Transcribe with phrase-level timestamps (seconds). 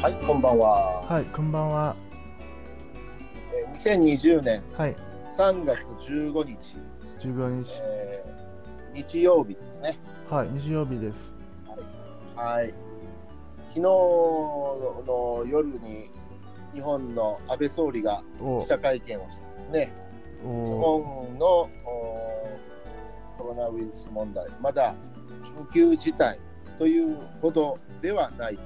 [0.00, 1.02] はい、こんばんは。
[1.02, 1.94] はい、こんばんは。
[3.54, 4.96] えー2020年はい、
[5.30, 6.76] 3月15日、
[7.20, 7.80] 15日。
[7.84, 8.47] えー
[8.98, 9.96] 日曜日ですね。
[10.28, 11.16] はい、日曜日です。
[12.34, 12.74] はい。
[13.68, 16.10] 昨日の夜に
[16.72, 19.94] 日本の安倍総理がお記者会見をしてね、
[20.42, 20.80] 日お
[21.22, 21.68] 本のお
[23.38, 24.96] コロナウイルス問題、まだ
[25.70, 26.40] 緊急事態
[26.76, 28.58] というほどではない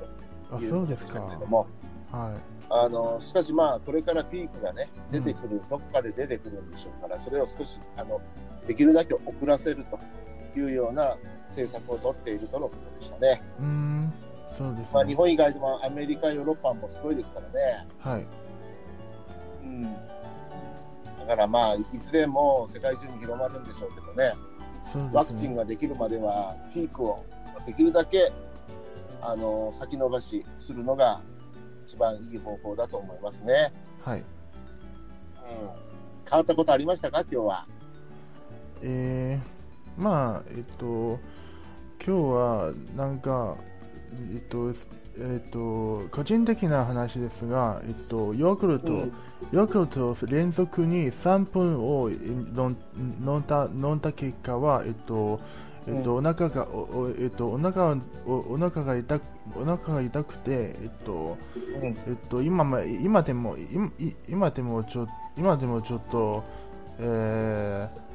[0.51, 1.37] あ、ということでしたけれ。
[1.37, 1.67] ども、
[2.11, 2.35] は
[2.71, 8.19] あのしかし、まあ、これからピークがね、出てくる、どっかで出てくるんでしょうから、それを少しあの
[8.67, 9.85] できるだけ遅らせる
[10.55, 11.17] というような
[11.49, 13.43] 政策を取っているとのことでしたね。
[13.59, 13.63] い。
[13.63, 14.13] うーん、
[14.57, 15.15] そうですまあ、日ね。
[15.17, 17.87] 本以外でもアメリカ、ヨーロッパもすごいですからね。
[17.99, 18.27] はい、
[19.63, 24.35] うん、だからまあ、いずれも世界中に広まるんでしょうけどね、
[24.93, 25.33] そうワク。
[25.35, 27.25] チンができるまでは、ピークを
[27.67, 28.33] できるだけ
[29.21, 31.21] あの先延ばしするのが
[31.87, 33.73] 一番いい方法だと思いますね。
[34.05, 34.19] はい。
[34.21, 34.25] うん、
[36.29, 37.67] 変わったことありましたか、今日は。
[38.83, 41.19] えー、まあ、えっと、
[42.05, 43.57] 今日は、なんか、
[44.35, 44.75] えっと、
[45.19, 49.13] えっと、個人的な話ですが、えっと、ヨーグルト、うん。
[49.53, 52.19] ヨーグルトを連続に3分を飲
[53.39, 55.41] んだ飲んだ結果は、えっと
[55.87, 59.23] えっとお腹がおおえっとお腹おお腹が痛く
[59.57, 61.87] お腹が痛くてえっとうん。
[61.89, 63.93] えっと今ま今でも今
[64.29, 66.45] 今でもちょ今でもちょっと
[67.01, 68.12] えーま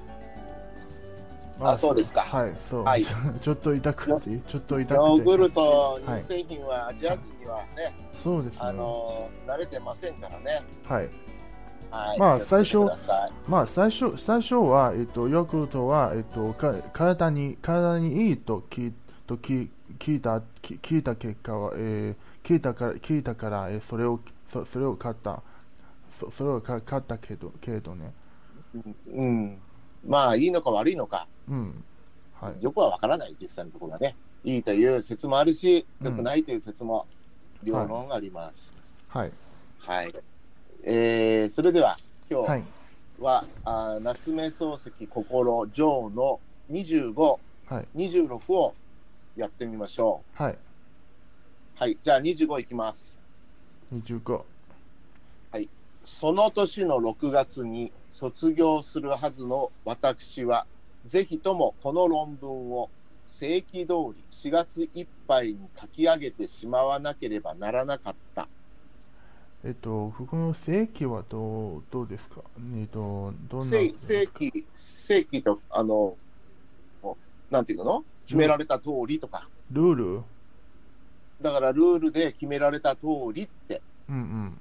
[1.60, 2.22] あそうですか。
[2.22, 3.04] はいそう、はい。
[3.42, 4.94] ちょっと痛くてちょっと痛くて。
[4.94, 8.60] ヨーグルトはい乳製品はアジア人にはね、そうですね。
[8.62, 10.64] あの慣れてませんからね。
[10.88, 11.10] はい。
[11.90, 12.80] はい、まあ最初
[13.48, 18.94] まあ最初最初は、えっと、ヨーグルトは、えっと、か体に体にいいと聞い
[19.26, 25.42] と聞聞いた聞聞いた結果は、えー聞いたから聞いたから、えーそれをそそれを買った。
[26.20, 28.12] そそれを買買ったけどけれどね。
[29.14, 29.58] うん、
[30.06, 31.84] まあいいのか悪いのか、うん
[32.40, 34.16] はいよくはわからない、実際のところがね。
[34.44, 37.08] いいという説もあるし、うん良くないという説も
[37.64, 39.04] 両論あります。
[39.10, 39.32] はい
[39.80, 40.14] はい。
[40.86, 41.98] えーそれでは
[42.30, 42.64] 今はい
[43.18, 48.76] 日は、あー夏目漱石心上の25、はい26を
[49.36, 50.54] やってみましょはい。
[50.54, 50.58] う。
[51.76, 53.20] はい、じゃあ25いきます。
[53.92, 54.42] 25。
[56.08, 60.66] その年の6月に卒業するはずの私は、
[61.04, 62.90] ぜひともこの論文を
[63.28, 68.48] 正規通り4月いっぱいに書き上げてしまわなければならなかった。
[69.66, 72.42] えっと、ここの正規はどうどうですか？
[72.78, 76.16] えっと、どんな正正規、正規と、あの、
[77.52, 78.06] なんていうの？
[78.26, 80.22] 決められた通りとか、ルール？
[81.42, 84.58] だからルールで決められた通りって、うん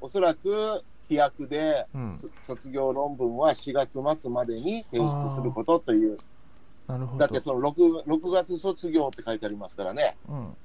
[0.00, 2.16] おそらく規約でうん。
[2.40, 6.18] 卒業論文は4月末までに提出することという、
[6.86, 7.18] なるほど。
[7.18, 10.16] だってその 6, 6月卒業って書いてありますからね。
[10.28, 10.56] うん。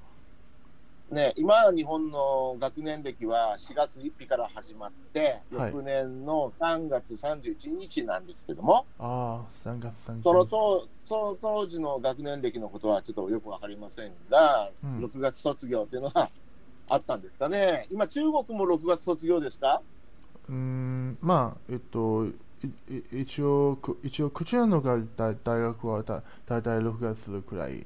[1.11, 10.23] ね、今、日本の学年歴は4月1日から始まって、はい翌年の3月31日なんですけども、ああ、3月30日。
[10.23, 16.29] その当その当時の学年歴のことはちょっとよくわかりませんが、うん6月卒業っていうのは
[16.91, 17.87] あったんですかね。
[17.89, 19.81] 今、中国も6月卒業ですか？
[20.49, 22.27] うーん、まあ、えっと、
[23.13, 27.85] 一応、く一応、こちらのが大大学はだ大体6月くらい。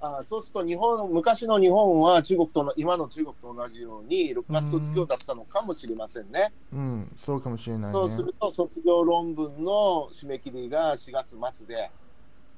[0.00, 6.52] あそうすると日本、昔の日本は中国との今の中国と同じように6月卒業だったのかもしれませんね。
[6.72, 7.98] うん、そうかもしれないね。
[7.98, 11.90] そうすると、卒業論文の締め切りが4月末で、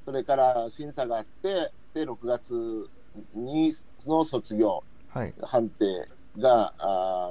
[0.04, 2.90] それから審査があって、で6月
[3.34, 3.72] に
[4.06, 6.08] の卒業はい、判定
[6.38, 7.30] があ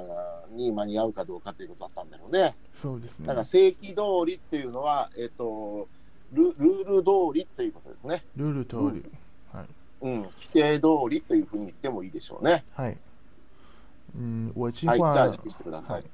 [0.50, 2.54] ーに間に合うかどうかということだったんだろうね。
[2.74, 3.26] そうですね。
[3.26, 5.88] だから正規通りっていうのは、えっと
[6.32, 8.24] ルルール通りっていうことですね。
[8.36, 9.02] ルール通り。
[9.52, 9.66] はい。
[10.00, 12.64] うん、規定通りというふうに言ってもいいでしょうね。
[12.74, 12.96] はい。
[14.16, 16.04] 嗯，我计はい、划、じゃあ、訳してくださ嗨い。，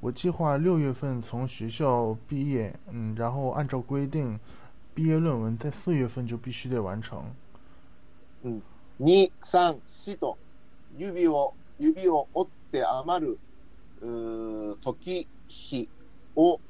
[0.00, 4.38] 我计划六月份从学校毕业，嗯，然后按照规定，
[4.94, 7.22] 毕业论文在四月份就必须得完成。
[8.44, 10.36] 2、3、4と
[10.96, 13.38] 指を指を折って余る
[14.82, 15.88] 時日
[16.36, 16.60] を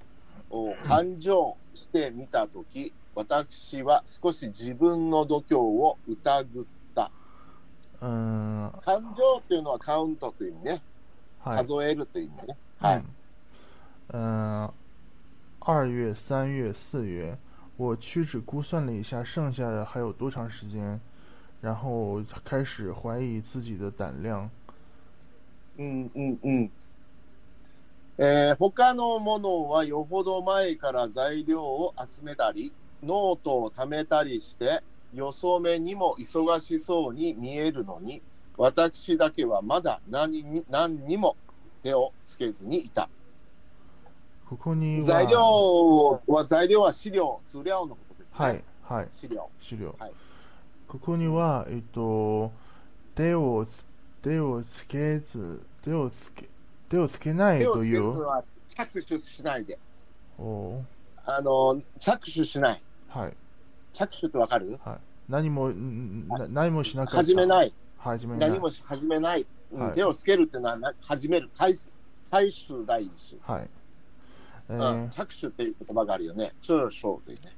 [0.50, 6.64] お勘定してみたとき、私は少し自分の度胸を疑っ
[6.94, 7.10] た。
[8.00, 10.82] 嗯，感情っていうのはカウントという意味ね。
[11.44, 12.56] 嗨，数えるという意味ね。
[12.80, 13.04] はい。
[14.12, 14.70] 嗯，嗯，
[15.60, 17.36] 二月、三月、四月，
[17.76, 21.00] 我屈指估算了一下，剩下的还有多长时间，
[21.62, 24.50] 然后开始怀疑自己的胆量。
[25.78, 26.72] うんうんうん。
[28.18, 32.72] えー他のものはよほど前から材料を集めたり、
[33.02, 34.82] ノートを貯めたりして、
[35.14, 38.22] よそ目にも忙しそうに見えるのに、
[38.58, 41.36] 私だけはまだ何に何にも
[41.84, 43.08] 手をつけずにいた。
[44.48, 48.32] ここには材料は、材料は資料、資料のことですね。
[48.32, 49.48] はい、はい、資料。
[49.60, 49.94] 資料。
[49.98, 50.12] はい
[50.92, 52.52] ここには、えっと、
[53.14, 53.66] 手を、
[54.20, 56.50] 手をつけず、手をつけ、
[56.90, 58.14] 手をつけないという、
[58.68, 59.78] 着手しないで。
[60.38, 60.82] お
[61.24, 62.82] あの、着手しない。
[63.08, 63.32] はい、
[63.94, 64.78] 着手ってわかる？
[65.30, 67.16] 何も、んな何もしなかった。
[67.24, 67.72] 始めない。
[67.96, 68.50] 始めない。
[68.50, 71.86] 何もし始めない、うんはい手をつけるっていうのはな始める、開始
[72.30, 73.68] 開始がいいです、はい。
[74.68, 76.52] えうんー着手っていう言葉があるよね。
[76.60, 77.56] 这手というね。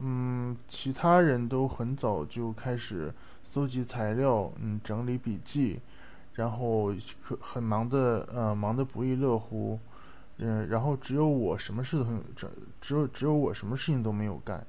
[0.00, 3.12] 嗯，其他人都很早就开始
[3.44, 5.80] 搜集材料，嗯，整理笔记，
[6.34, 9.78] 然后可很忙的，呃，忙得不亦乐乎，
[10.38, 12.48] 嗯，然后只有我什么事都很，只
[12.80, 14.66] 只有只有我什么事情都没有干。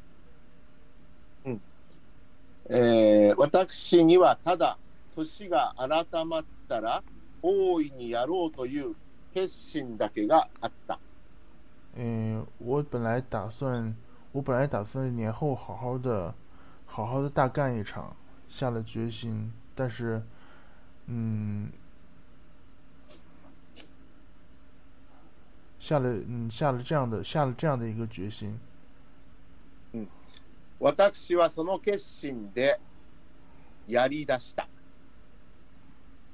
[2.69, 4.77] えー私にはただ、
[5.15, 7.01] 年が改まったら、
[7.41, 8.93] 大いにやろうという
[9.33, 10.99] 決心だけがあった。
[11.95, 13.95] 嗯，我本来打算，
[14.31, 16.33] 我本来打算年后好好的，
[16.85, 18.15] 好好的大干一场，
[18.47, 20.21] 下了决心，但是，
[21.07, 21.71] 嗯，
[25.79, 28.59] 下了，嗯，下了这样的，下了这样的一个决心。
[30.79, 32.79] 私はその決心で
[33.87, 34.67] やり出した。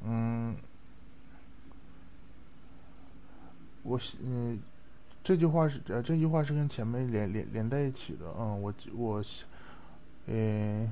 [0.03, 0.57] 嗯，
[3.83, 4.59] 我是嗯，
[5.28, 8.24] 这句话是呃，这句话是跟前面连连连在一起的。
[8.38, 9.44] 嗯，我记我是，
[10.26, 10.88] え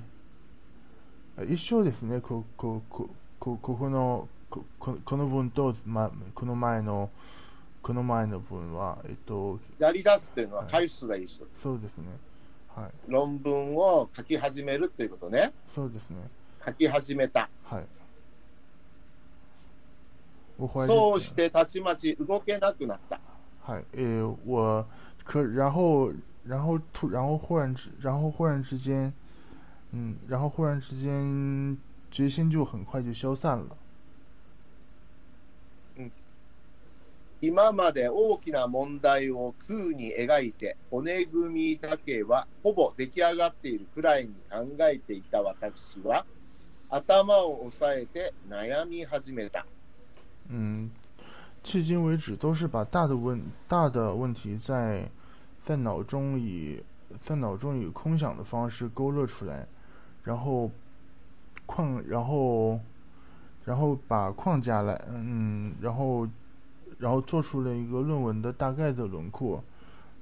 [1.38, 2.21] ー、一緒ですね。
[2.21, 7.09] ここここここのこここの文とまこの前の
[7.81, 11.47] この前の文はえっとやり出すっていうのははい開始がいい人。
[11.62, 12.05] そうですね。
[12.75, 15.55] はい論文を書き始めるっていうことね。
[15.75, 16.19] そうですね。
[16.62, 17.49] 書き始めた。
[17.65, 17.87] はい。
[20.87, 23.19] そうしてたちまち動けなくなった。
[23.66, 24.86] 嗨，呃，我
[25.24, 26.12] 可然后
[26.44, 29.12] 然后突然后忽然之然后忽然之间，
[29.90, 31.76] 嗯，然后忽然之间
[32.08, 33.76] 决心就很快就消散了。
[37.40, 46.24] 今まで大きな問題を空に描いて骨組みだけはほぼ出来上がっているくらいに考えていた私は
[46.88, 49.66] 頭を押さえて悩み始めた。
[50.48, 50.90] 嗯，
[51.66, 55.04] 迄今为止都是把大的问大的问题在
[55.64, 56.80] 在脑中以
[57.24, 59.66] 在脑中以空想的方式勾勒出来，
[60.22, 60.70] 然后
[61.66, 62.78] 框然后
[63.64, 66.28] 然后把框架来嗯，然后
[66.98, 69.60] 然后做出了一个论文的大概的轮廓，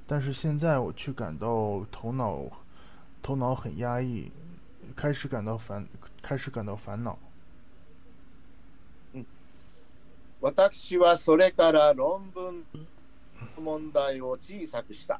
[0.06, 2.40] 但是现在我却感到头脑
[3.22, 4.32] 头脑很压抑，
[4.96, 5.86] 开始感到烦
[6.22, 7.18] 开始感到烦恼。
[10.44, 12.66] 私はそれから論文
[13.56, 15.18] の問題を小さくした。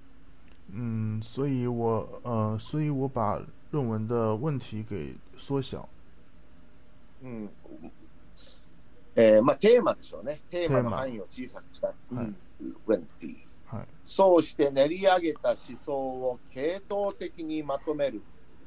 [0.71, 3.41] 嗯，所以我呃，所以我把
[3.71, 5.89] 论文的问题给缩小。
[7.23, 7.49] うん
[9.17, 10.43] えーまあ、テーマでしょうね。
[10.51, 11.95] テーマの範囲を小さくした。
[12.13, 12.35] うんはい
[12.87, 13.37] 20
[13.69, 13.87] はい。
[14.03, 18.21] そうして練り上げた思想を系統的にまとめる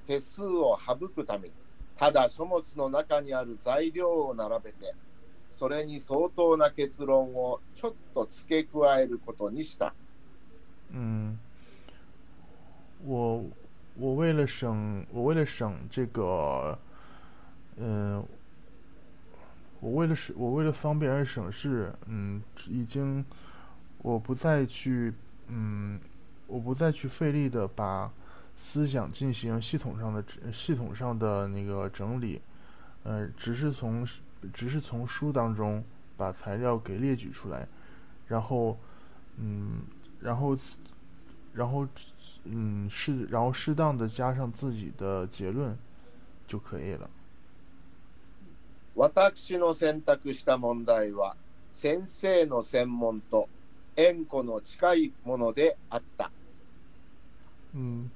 [0.08, 1.54] 手数を省くために、
[1.96, 4.96] ただ書物の中にある材料を並べて、
[5.47, 9.93] それに相当な結論をちょっと付け加えることにした。
[10.93, 11.39] 嗯，
[13.05, 13.45] 我
[13.99, 16.79] 我为了省我为了省这个，
[17.77, 18.25] 嗯、
[19.81, 23.25] 我为了省我为了方便而省事，嗯，已经
[23.99, 25.13] 我不再去
[25.49, 26.01] 嗯，
[26.47, 28.11] 我不再去费力的把
[28.57, 32.41] 思想进行系统上的系统上的那个整理，
[33.03, 34.07] 呃，只是从
[34.53, 35.83] 只是从书当中
[36.17, 37.67] 把材料给列举出来，
[38.27, 38.79] 然后
[39.39, 39.83] 嗯，
[40.21, 40.59] 然后
[41.53, 41.87] 然后
[42.45, 45.77] 嗯适然后适当的加上自己的结论
[46.47, 47.09] 就可以了。
[48.95, 51.35] 私の選択した問題は、
[51.71, 53.49] 先生の専門と
[53.97, 56.31] 縁故の近いものであった。
[57.75, 58.11] 嗯，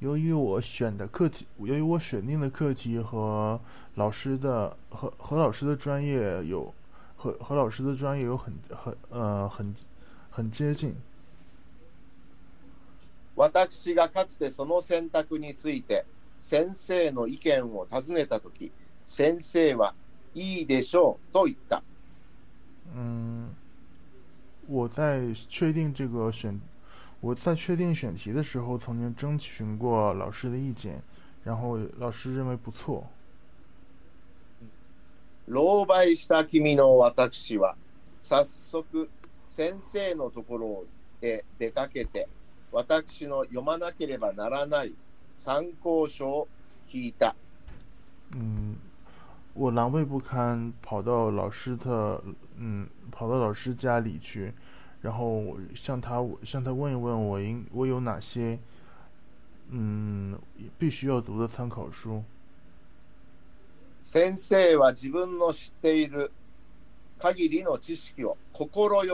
[0.00, 3.60] 由于我选的课题，由于我选定的课题和
[3.96, 6.72] 老师的和和老师的专业有
[7.16, 9.74] 和和老师的专业有很很呃很
[10.30, 10.94] 很接近。
[13.36, 16.04] 私がかつてその選択について
[16.36, 18.72] 先生の意見を尋ねたとき、
[19.04, 19.94] 先生は
[20.34, 21.82] いいでしょうと言った。
[22.94, 23.50] 嗯，
[24.66, 26.60] 我在确定这个选
[27.20, 31.02] 我在确定选题的时候，曾经征询过老师的意见，
[31.44, 33.06] 然后老师认为不错。
[35.46, 37.74] 狼狽した君の私は
[38.18, 39.08] 早速
[39.46, 40.84] 先生のところ
[41.20, 42.28] へ出かけて
[42.70, 44.94] 私の読まなければならない
[45.34, 46.48] 参考書を
[46.88, 47.34] 聞いた。
[48.32, 48.76] 嗯，
[49.54, 52.22] 我狼狈不堪，跑到老师的
[52.56, 54.54] 嗯，跑到老师家里去，
[55.04, 58.58] 然后向他向他问一问我应我有哪些
[59.70, 60.38] 嗯
[60.78, 62.22] 必须要读的参考书。
[64.02, 66.32] 先生は自分の知っている
[67.18, 68.66] 限りの知識を快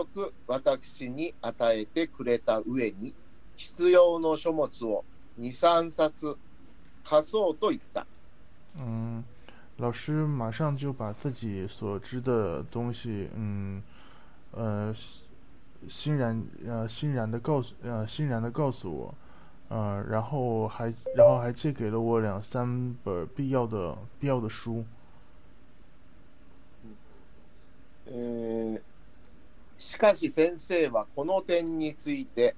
[0.07, 3.13] く私に与えてくれた上に
[3.57, 5.05] 必要の書物を
[5.41, 6.37] 2、3冊
[7.05, 8.07] 貸そうと言った。
[8.79, 9.25] 嗯，
[9.79, 13.83] 老师马上就把自己所知的东西，嗯，
[14.53, 14.95] 呃，
[15.90, 19.16] 欣然呃欣然的告诉呃欣然的告诉我，
[19.70, 24.86] 呃，然后还然后还借给了我两三本必要的必要的书。
[28.08, 28.82] えー
[29.84, 32.54] しかし先生はこの点について、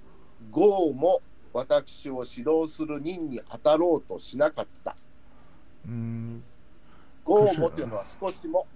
[0.51, 1.21] ゴーも
[1.53, 4.97] 私を指導する任に当たろうとしなかった。
[5.87, 6.41] 嗯，
[7.23, 8.67] ゴーもというのは少しも、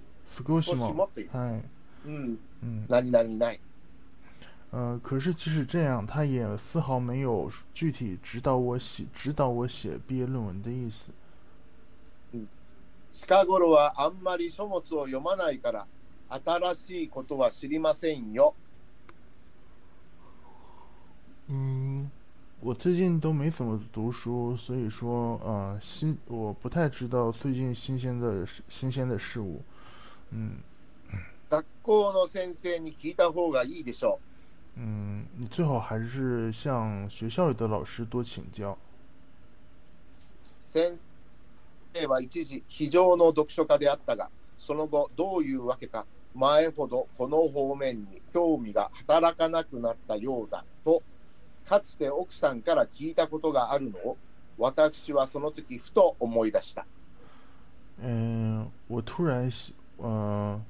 [0.47, 1.37] 少しももという。
[1.37, 1.63] はい
[2.05, 3.59] うん、嗯何々ない。
[4.70, 11.12] 呃，可是即使这样，他也丝毫没有具体指导我写指导我写毕业论文的意思。
[13.10, 15.86] 近頃はあんまり書物を読まないから、
[16.30, 18.54] 新しいことは知りませんよ。
[21.48, 22.10] 嗯，
[22.62, 29.60] 我最近都没怎么读书，所以说，呃，新我不太知道最近新鲜的事新鲜的事物。
[30.30, 30.62] 嗯
[31.50, 34.18] 学校の先生に聞いた方がいいでしょ
[34.79, 38.73] 嗯，你最好还是向学校里的老师多请教。
[38.73, 38.77] う。
[40.59, 40.95] 先
[41.93, 46.05] 生は一時非常の読書家であったが、その後どういうわけか、
[46.35, 51.01] 前ほどこの方面に興味が働かなくなったようだと、
[51.65, 54.17] かつて奥さんから聞いたことがあるのを、
[54.59, 56.85] 私はその時ふと思い出した。
[57.99, 60.63] 嗯，我突然想，嗯、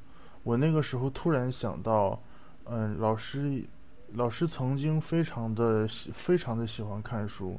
[0.45, 2.17] 我那个时候突然想到，
[2.69, 3.65] 嗯、老师，
[4.14, 7.58] 老师曾经非常的喜，非常的喜欢看书，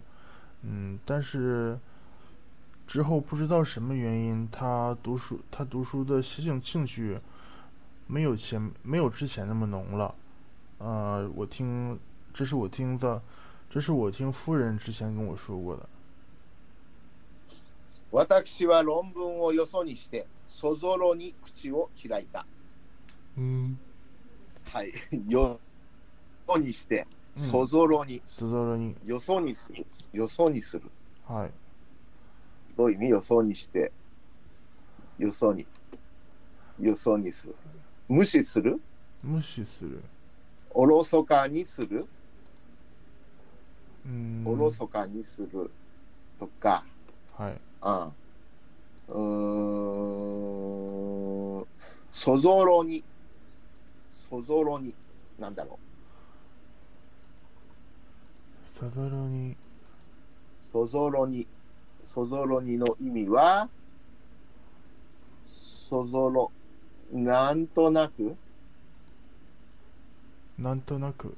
[0.61, 1.79] 嗯，但是
[2.85, 7.19] 之后不知道什么原因，他读书，他读书的兴兴趣
[8.07, 10.13] 没有前没有之前那么浓了，
[10.77, 11.97] 呃，我听，
[12.33, 13.21] 这是我听的，
[13.69, 15.89] 这是我听夫人之前跟我说过的。
[18.11, 22.45] 私は論文をよそにして、そぞろに口を開いた。
[23.35, 23.75] 嗯，
[24.65, 24.93] はい。
[25.27, 25.59] よ
[26.48, 29.86] そにして、うんそぞろに、斯多罗尼，よそにする。
[30.12, 30.90] よそにする。
[31.26, 31.50] はい。
[32.76, 33.10] どういう意味？
[33.10, 33.92] よそにして、
[35.18, 35.66] よそに。
[36.80, 37.54] よそにする。
[38.08, 38.80] 無視する？
[39.22, 40.02] 無視する。
[40.70, 42.06] おろそかにする？
[44.06, 44.42] うん。
[44.44, 45.70] おろそかにする。
[46.40, 46.82] とか、
[47.36, 47.60] はい。
[47.82, 48.10] あ
[49.08, 49.16] うー
[51.60, 51.66] ん、
[52.10, 53.04] そぞろに。
[54.28, 54.94] そぞろに。
[55.38, 55.78] なんだろ
[58.78, 59.56] サザロに、う。
[60.70, 61.46] そぞろに。
[62.04, 63.68] そぞろにの意味は、
[65.44, 66.50] そぞろ、
[67.12, 68.36] なんとなく、
[70.56, 71.36] なんとなく、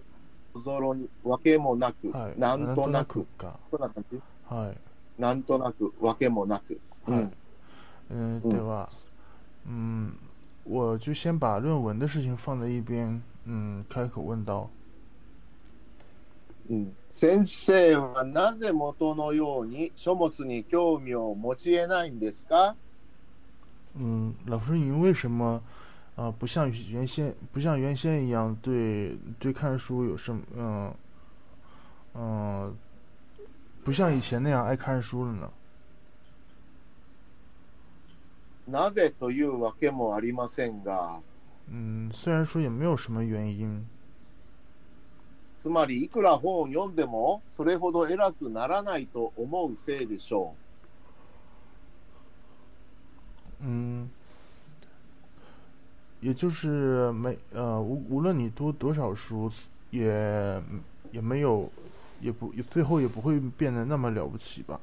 [0.52, 2.38] そぞろに、わけもなく、はい。
[2.38, 3.58] なんとなく、か。
[3.70, 4.20] そんな感じ？
[4.46, 5.20] はい。
[5.20, 6.78] なんとなく、わけもなく。
[7.06, 7.32] はいうん。
[8.10, 8.86] 嗯，嗯对吧？
[9.66, 10.12] 嗯，
[10.64, 14.68] 我就先把论文的事情放在一边，嗯，开口问道。
[16.70, 22.74] うん先生はなぜ元のように書物に興味を持ち得ないんですか？
[23.96, 25.60] 嗯，老师，您为什么
[26.14, 30.94] 啊、呃不像原先不像原先一样对对看书有什么嗯
[32.14, 32.76] 嗯、
[33.84, 35.50] 不像以前那样爱看书了呢？
[38.68, 41.20] なぜというわけもありませんが、
[41.68, 43.84] 嗯，虽然说也没有什么原因，
[45.60, 50.54] つまり、いくら本を読んでも、それほど偉くならないと思うせいでしょ
[53.60, 54.08] 嗯，
[56.22, 59.52] 也就是没呃，无无论你读多少书，
[59.90, 60.62] 也
[61.12, 61.70] 也没有，
[62.22, 64.80] 也不最后也不会变得那么了不起吧。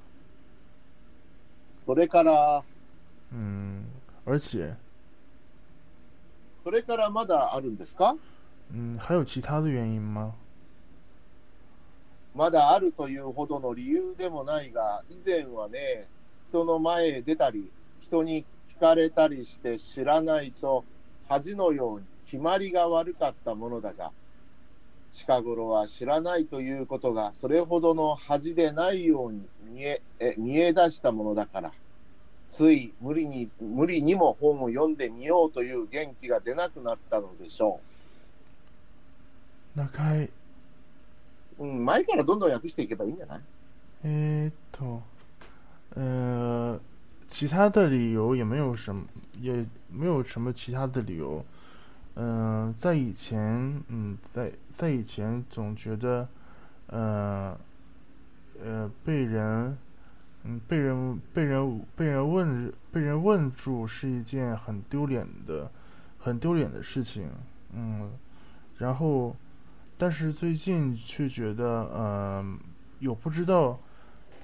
[1.88, 1.88] う。
[1.88, 2.64] それから、
[3.32, 3.82] 嗯，
[4.26, 4.76] 而且，
[6.64, 8.16] それからまだあるんですか？
[8.72, 10.36] 嗯，还有其他的原因吗？
[12.38, 16.06] まだあるというほどの理由でもないが、以前はね、
[16.50, 18.46] 人の前へ出たり、人に
[18.78, 20.86] 聞かれたりして知らないと、
[21.28, 24.12] 恥のように決まりが悪かったものだが、
[25.12, 31.72] 近頃は知らないということがそれほどの恥でないように見ええ見え出したものだから、
[32.50, 37.80] つい無理に無理にも本を読んでみようという元気が出なくなったのでしょ
[39.76, 40.30] 中井、
[41.59, 41.65] う。
[41.65, 43.41] うん、前からどんどん訳していけばいいんじゃない
[44.05, 45.03] えーっと，
[45.95, 46.79] 呃，
[47.29, 49.03] 其他的理由也没有什么，
[49.41, 51.45] 也没有什么其他的理由。
[52.15, 56.29] 嗯、在以前，嗯，在在以前总觉得，
[56.89, 57.59] 呃，
[58.63, 59.79] 呃，被人，
[60.45, 65.71] 嗯，被人被人被人问被人问住是一件很丢脸的，
[66.19, 67.31] 很丢脸的事情。
[67.73, 68.11] 嗯，
[68.77, 69.35] 然后，
[69.99, 72.59] 但是最近却觉得，嗯、
[72.99, 73.79] 有不知道，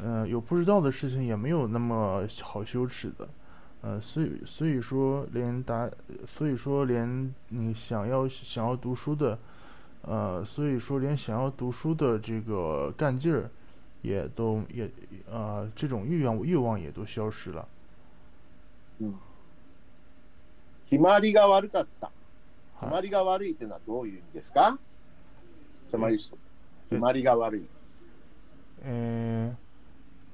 [0.00, 3.28] 嗯、有不知道的事情也没有那么好羞耻的，
[3.82, 5.90] 呃，所以所以说连答，
[6.26, 9.38] 所以说连你想要想要读书的，
[10.02, 13.50] 呃，所以说连想要读书的这个干劲儿，
[14.02, 14.88] 也都也
[15.30, 17.66] 呃这种欲望欲望也都消失了。
[20.90, 22.10] 決まりが悪かった。
[22.80, 24.78] 決まはい、りが悪いっていうのはどういう意味ですか
[25.93, 26.33] 決まり決
[26.99, 27.65] まりが悪い。
[28.81, 29.53] え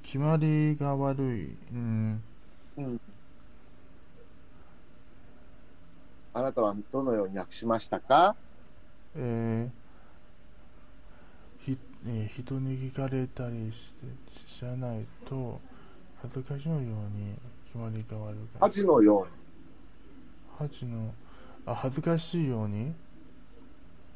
[0.01, 2.23] ー、決まりが悪い、うん、
[2.77, 3.01] うん。
[6.33, 8.37] あなたはどのように訳しましたか？
[9.17, 15.59] えーひえー人に聞かれたりして知らないと
[16.21, 19.31] 恥ずかしいように決まりが悪い恥のように。
[20.57, 21.13] 恥の
[21.65, 22.93] あ恥ずかしいように？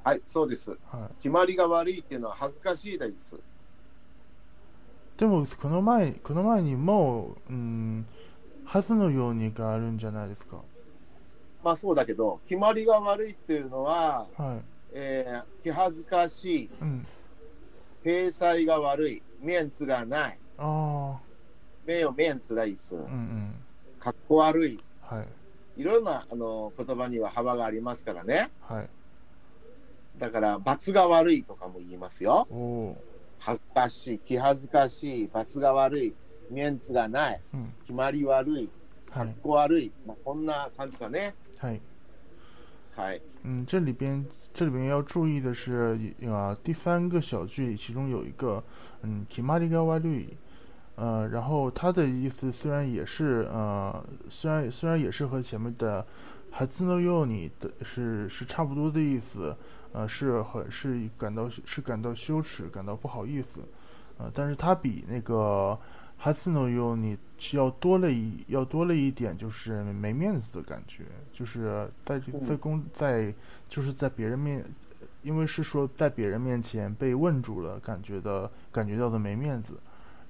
[0.03, 0.71] はい、そうです。
[0.71, 1.13] はい。
[1.17, 3.39] 決まりが悪いっていうのは恥ずかしいです。
[5.17, 8.05] でもこの前この前にもう、うん、
[8.65, 10.57] はずのようにがあるんじゃないですか。
[11.63, 14.61] まあそうだけど、決まりが悪いっていうのは、はい。
[14.93, 17.07] えー気恥ずかしい、うん。
[18.03, 21.17] 体裁が悪い、メンツがない、あ
[21.85, 22.95] 名誉メンツがいいです。
[22.95, 22.97] あ。
[22.97, 23.55] うんうん。
[24.01, 24.79] かっこ悪い。
[25.01, 25.27] はい。
[25.81, 28.51] いろんなあの言葉には幅がありますからね。
[28.59, 28.89] はい
[30.19, 32.47] だから、罰が悪いとかも言いますよ。
[33.39, 36.13] 恥ずかしい、気恥ずかしい、罰が悪い、
[36.49, 38.69] メンツがない、ーうん決まり悪い、
[39.09, 41.33] かっはいこ悪い、まあ、こんな感じかね。
[41.59, 41.81] はい
[42.95, 43.21] はい。
[43.43, 44.23] 嗯，这里边
[44.53, 48.63] 这里边要注意的是，呃，第三个小句里其中有一个，
[49.01, 50.27] 嗯 k i m a r i ga warui，
[50.95, 56.05] 呃，然后它的意思虽然也是，呃，虽然虽然也是和前面的
[56.53, 59.55] “hatsuno yoni” 的是是差不多的意思，
[59.93, 63.61] 呃，是很是感到是感到羞耻，感到不好意思，
[64.17, 65.79] 呃，但是它比那个
[66.21, 73.33] “hatsuno yoni” 是要多了一要多了一点，就是没面子的感觉，就是在在公在
[73.69, 74.65] 就是在别人面，
[75.21, 79.79] 因为是说在别人面前被问住了，感觉的感觉到的没面子。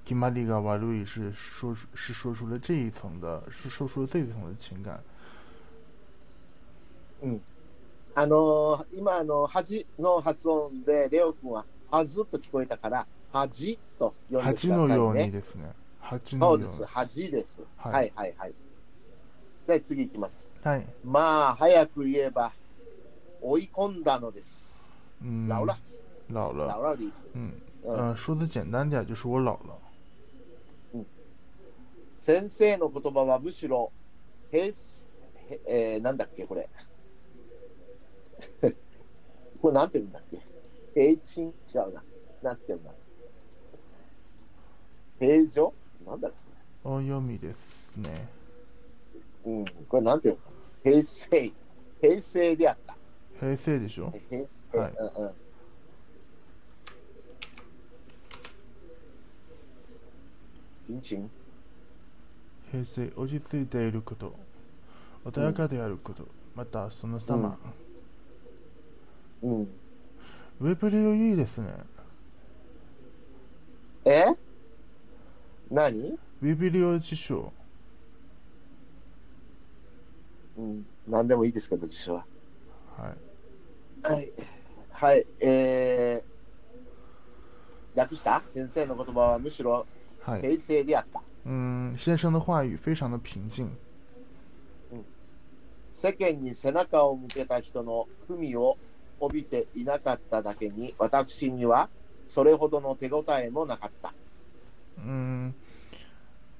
[0.06, 5.00] Kimari ga warui 是说出是说出了这一层的，是说出了这一层的情感。
[8.16, 15.30] あのー今あの、恥の発音で、レオ君は、はずと聞こえたから、恥と呼んでく八ださいのようにね。
[15.30, 15.72] ですね。
[16.00, 16.64] 八そのように。
[16.64, 17.60] うです、恥です。
[17.76, 18.54] ははいい、はい、はい。
[19.66, 20.50] じゃあ次いきます。
[20.62, 20.86] はい。
[21.04, 22.52] まあ、早く言えば、
[23.42, 24.92] 追い込んだのです。
[25.22, 25.76] 嗯，老了，
[26.28, 26.66] 老了。
[26.68, 27.26] 老了的意思。
[27.34, 27.50] 嗯，
[27.84, 29.78] うん呃，说的简单点就是我老了。
[32.16, 33.90] 先生の言葉はむしろ、
[34.52, 34.72] へ
[35.66, 36.70] えーなんだっけ、これ。
[39.60, 40.40] これなんて言うんだっけ？
[40.94, 42.02] 平鎮違うな。
[42.42, 42.90] なんて言うんだ？
[45.18, 45.72] 平常
[46.06, 46.34] なんだろ
[46.84, 48.28] お読みですね。
[49.44, 49.50] う。
[49.50, 50.42] うん、これなんて言うの
[50.82, 51.52] 平成。
[52.00, 52.96] 平成であった。
[53.40, 54.12] 平成でしょ？
[54.30, 55.34] へはいうんうん
[62.70, 64.34] 平成、落ち着いていること、
[65.24, 67.83] 穏やかであること、またその様、うん。
[69.42, 71.74] ウェブリオいいですね。
[74.04, 74.24] え？
[75.70, 76.10] 何？
[76.10, 77.52] ウェブリオ辞書。
[80.56, 80.86] うん。
[81.08, 82.24] 何でもいいですけど、辞書は。
[82.96, 84.12] はい。
[84.14, 84.32] はい。
[84.92, 85.26] はい。
[85.42, 88.42] えー、略した？
[88.46, 89.86] 先生の言葉はむしろ
[90.20, 90.42] はい。
[90.42, 91.20] 平静であった。
[91.46, 93.68] 嗯，先生的话语非常的平静。
[95.90, 98.76] 世間に背中を向けた人の文を
[99.20, 101.88] 帯びていなかっただけに、私には
[102.24, 104.12] それほどの手応えもなかった。
[104.98, 105.54] うん、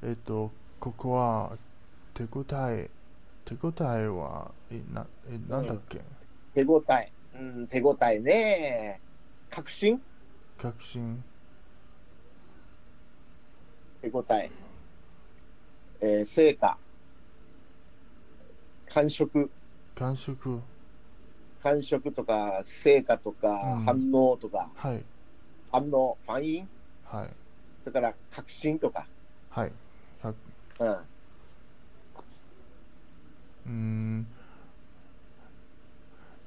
[0.02, 1.56] えっと、ここは
[2.14, 2.88] 手応え、
[3.44, 6.00] 手応えは、え、な、え、なんだっけ、
[6.54, 7.10] 手応え。
[7.36, 9.00] うん、手応えね。
[9.50, 10.00] 確信？
[10.60, 11.22] 確信。
[14.02, 14.50] 手応え。
[16.00, 16.76] えー成果。
[18.86, 19.50] 感触。
[19.94, 20.60] 感触。
[21.63, 25.03] 感触とか、成果とか、うん反応とか、はい。
[25.71, 26.69] 反応、ファイン
[27.03, 27.29] はい。
[27.83, 29.05] それから確信とか。
[29.49, 29.71] はい。
[30.79, 30.97] うん。
[33.65, 34.25] 嗯，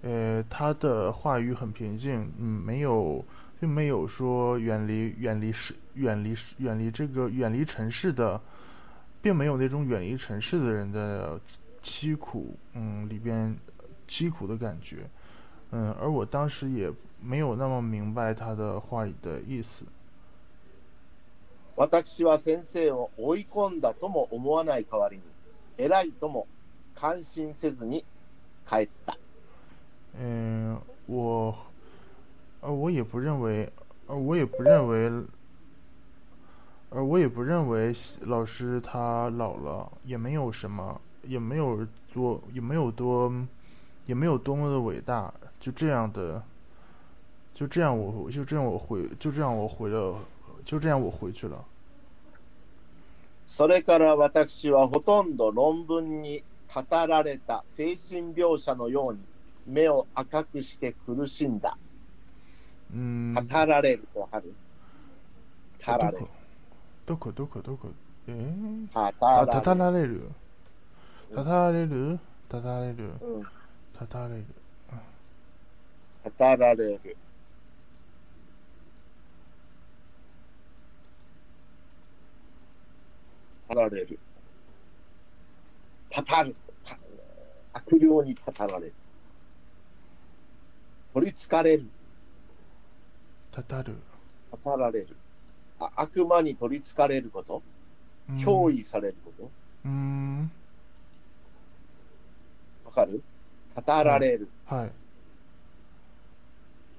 [0.02, 3.24] 呃，他的话语很平静，嗯，没有，
[3.60, 8.40] 并没有说远离远离市远离远离这个远离城市的，
[9.20, 11.40] 并没有那种远离城市的人的
[11.82, 13.56] 凄苦，嗯，里边
[14.08, 15.08] 凄苦的感觉，
[15.70, 19.84] 嗯，而我当时也没有那么明白他的话语的意思，
[21.76, 25.22] 私は先生を追い込んだとも思わない代わりに、
[25.78, 26.46] 偉いとも
[26.94, 28.04] 感心せずに
[28.68, 29.16] 帰った。
[30.18, 31.56] 嗯，我，
[32.60, 33.72] 呃，我也不认为，
[34.06, 35.24] 呃，我也不认为，
[36.90, 43.32] 呃，我也不认为老师他老了，也没有什么，也没有多，也没有多，
[44.07, 46.41] 也没有多么的伟大，就这样的，
[47.53, 50.15] 就这样我，就这样我回，就这样我回了，
[50.65, 51.63] 就这样我回去了。
[53.45, 56.43] それから私はほとんど論文に
[56.73, 59.19] 語られた精神描写のように
[59.65, 61.77] 目を赤くして苦しんだ。
[62.93, 64.53] 嗯，語られるとわかる
[65.85, 66.27] 語られる。
[67.05, 67.31] どこ？
[67.31, 67.61] どこ？
[67.61, 67.89] どこ、
[68.27, 68.31] え？
[68.31, 69.77] ー、語あ、らたたれる。
[69.81, 70.21] られる、
[71.35, 73.45] たたられる、たたられる、うん
[73.97, 74.45] たたられる。
[76.23, 77.17] 語られる。
[83.67, 84.19] 語られる。
[86.09, 86.55] たたる。
[86.85, 86.97] た
[87.73, 88.93] 悪霊にたたられる。
[91.13, 91.85] 取りつかれる。
[93.51, 93.95] たたる。
[94.51, 95.07] たたられる。
[95.79, 97.61] あ悪魔に取りつかれること、
[98.29, 99.49] うん脅威されること、
[99.85, 100.51] うーん。
[102.85, 103.21] わかる？
[103.77, 104.49] たたられる。
[104.65, 104.91] はい。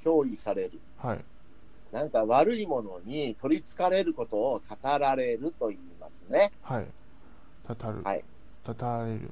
[0.04, 0.78] 脅威される。
[0.96, 1.24] はい。
[1.92, 6.52] なんか悪いものに取りつかれることをたたられると言いますね。
[6.62, 6.86] はい。
[7.66, 8.02] たたる。
[8.04, 8.22] はい。
[8.64, 9.30] たたられる。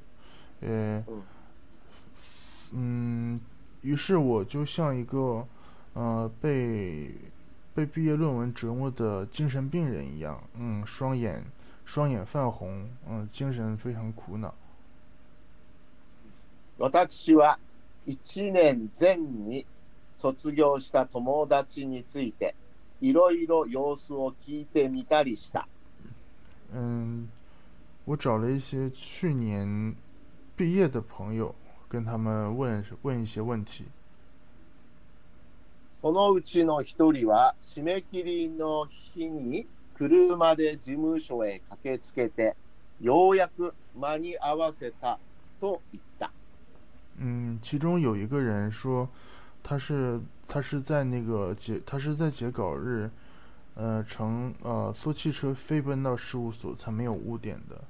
[0.59, 1.21] 呃嗯，
[2.73, 3.39] 嗯，
[3.81, 5.47] 于是我就像一个
[5.93, 7.11] 呃被
[7.73, 11.45] 被毕业论文折磨的精神病人一样，嗯，双眼
[11.85, 14.53] 双眼泛红，嗯，精神非常苦恼。
[16.79, 17.59] 私は
[18.07, 19.65] 1年前に
[20.15, 22.55] 卒業した友達について
[23.01, 25.67] いろいろ様子を聞いてみたりした。
[26.73, 27.27] 嗯，
[28.05, 29.95] 我找了一些去年
[30.55, 31.53] 毕业的朋友，
[31.87, 33.85] 跟他们问问一些问题。
[36.01, 42.55] そのうちの一人は締め切りの日に車で事務所へ駆けつけて
[43.01, 45.19] ようやく間に合わせた
[45.59, 46.31] と言った。
[47.18, 49.08] 嗯，其中有一个人说，
[49.62, 53.10] 他是他是在那个截他是在截稿日，
[53.74, 57.82] 呃，乘呃坐汽车飞奔到事务所才没有误点的。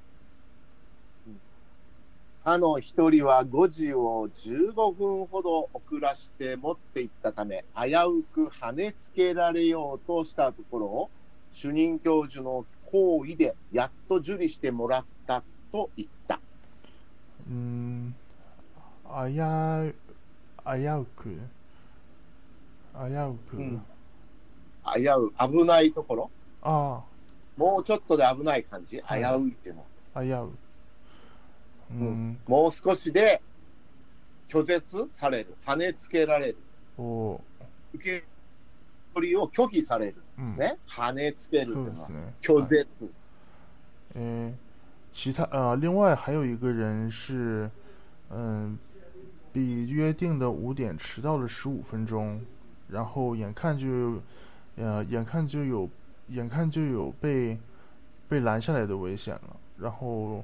[2.45, 11.09] あの一人は5時を15分ほど遅らして持っていったため、危うく跳ねつけられようとしたところを、
[11.53, 16.41] 主任教授の行為でやっと受理してもらったと言った。
[17.49, 18.13] 嗯，
[19.08, 19.84] 危や
[20.64, 21.30] 危うく
[22.94, 23.82] 危うく、うん。
[24.96, 26.30] 危う、危ないところ、
[26.62, 27.02] あ
[27.56, 29.22] もうちょっとで危ない感じ、危はい。
[29.22, 29.86] ういっていうのは。
[30.14, 30.50] あ危う。
[31.90, 33.40] うん、もう少しで
[34.48, 36.56] 拒絶される、跳ねつけられる、
[36.98, 37.40] お
[37.94, 38.24] 受け
[39.14, 42.34] 取りを拒否される、嗯，ね、跳ねつけるってそいううのはね。
[42.42, 42.86] 拒絶。
[44.14, 44.52] 呃，
[45.12, 47.70] 其他呃，另外还有一个人是，
[48.30, 48.78] 嗯、
[49.57, 52.41] 比约定的五点迟到了十五分钟。
[52.89, 54.21] 然后眼看就，
[54.75, 55.89] 呃，眼看就有，
[56.27, 57.57] 眼看就有被
[58.27, 59.55] 被拦下来的危险了。
[59.77, 60.43] 然后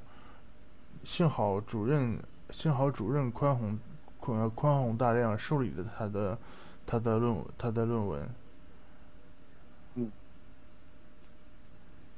[1.04, 2.18] 幸好主任，
[2.50, 3.78] 幸好主任宽宏
[4.18, 6.38] 宽宽宏大量受理了他的
[6.86, 8.28] 他的论他的论文。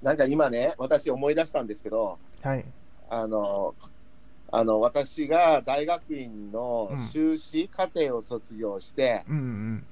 [0.02, 2.64] なんか今ね、私思い出したんですけど、はい。
[3.08, 3.72] あの、
[4.51, 9.87] あの、私が大学院の修士課程を卒業して、うんうん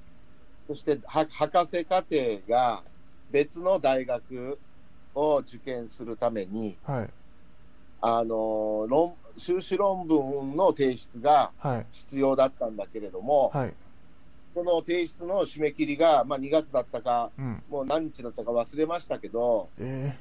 [0.66, 2.82] そしては博士課程が
[3.30, 4.58] 別の大学
[5.14, 6.94] を受験するために、うん。
[6.94, 7.10] はい。
[8.00, 11.86] あの、論修士論文の提出がはい。
[11.92, 13.74] 必要だったんだけれども、はい。
[14.54, 17.62] その提出の締め切りが、まあ、2月だったか、うん。
[17.68, 20.16] もう何日だったか忘れましたけど、え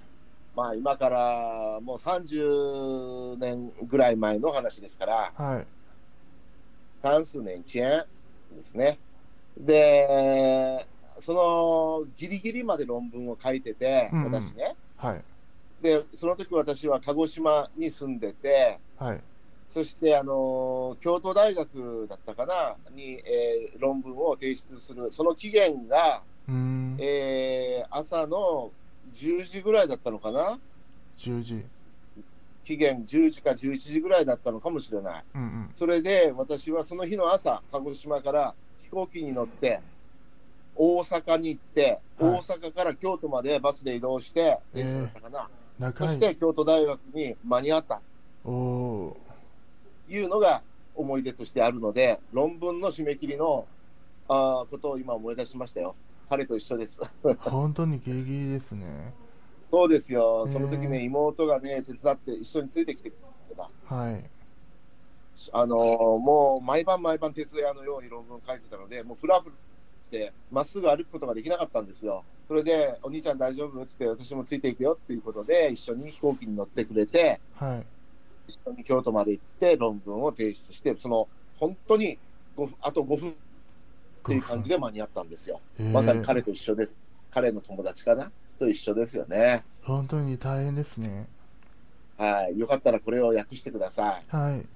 [0.56, 5.68] まあ、今からもう30年ぐらい前の話ですから、ー、はい。
[7.02, 8.08] 関数年前
[8.56, 8.98] ですね。
[9.58, 10.86] で、
[11.20, 14.76] そのギリギリまで論文を書いてて、うんうん私ね。
[14.98, 15.24] はい。
[15.82, 19.22] で、その時私は鹿児島に住んでて、はい。
[19.68, 26.24] そして、あの京都大学だったかな、に、えー論文を提出する、その期限が。
[26.98, 28.72] えー朝の
[29.15, 30.60] 10時ぐらいだったのかな、
[31.17, 31.65] 10時。
[32.65, 35.23] 期限10時か11時ぐらいだったのかもしれない。
[35.36, 35.69] うんうん。
[35.73, 39.82] それで私はその日の朝、鹿児島から飛行機に乗って、
[40.75, 45.93] 大阪に行って、はい大阪から京都までバスで移動して、えー電車だったかな。
[45.95, 48.01] そして京都大学に間に合った
[48.45, 49.15] お
[50.08, 50.62] いうのが
[50.95, 53.67] 思い出としてあるので、論文の締め切りの
[54.28, 55.95] あーことを今思い出しましたよ。
[56.30, 57.02] 彼と一緒です。
[57.24, 59.14] ー、本当にギリギリですね。
[59.72, 63.16] そうですよ、その時ね、えー妹がね、手伝って一緒についてきてく
[63.50, 63.70] れた。
[63.86, 64.24] はい。
[65.52, 69.56] あのーもう毎晩毎晩徹夜のように論文書いてたので、もうフラフラ
[70.04, 72.24] して、まっすぐ歩くことができなかったんですよ。
[72.48, 73.82] それで、お兄ちゃん大丈夫？
[73.82, 77.86] っつって、私もついていくよっていうことで、一緒に飛行機に乗ってくれて、はい。
[78.48, 82.20] 一緒に京都まで行って、論文を提出して、その本当に
[82.56, 83.36] 5分あと5分
[84.25, 85.61] っていう感じで間に合ったんですよ。
[85.79, 87.09] えーまさに彼と一緒です。
[87.31, 89.62] 彼の友達かなと一緒ですよね。
[89.83, 91.27] 本当に大変ですね。
[92.19, 92.59] はい。
[92.59, 94.37] よかったらこれを訳してください。
[94.37, 94.66] はい。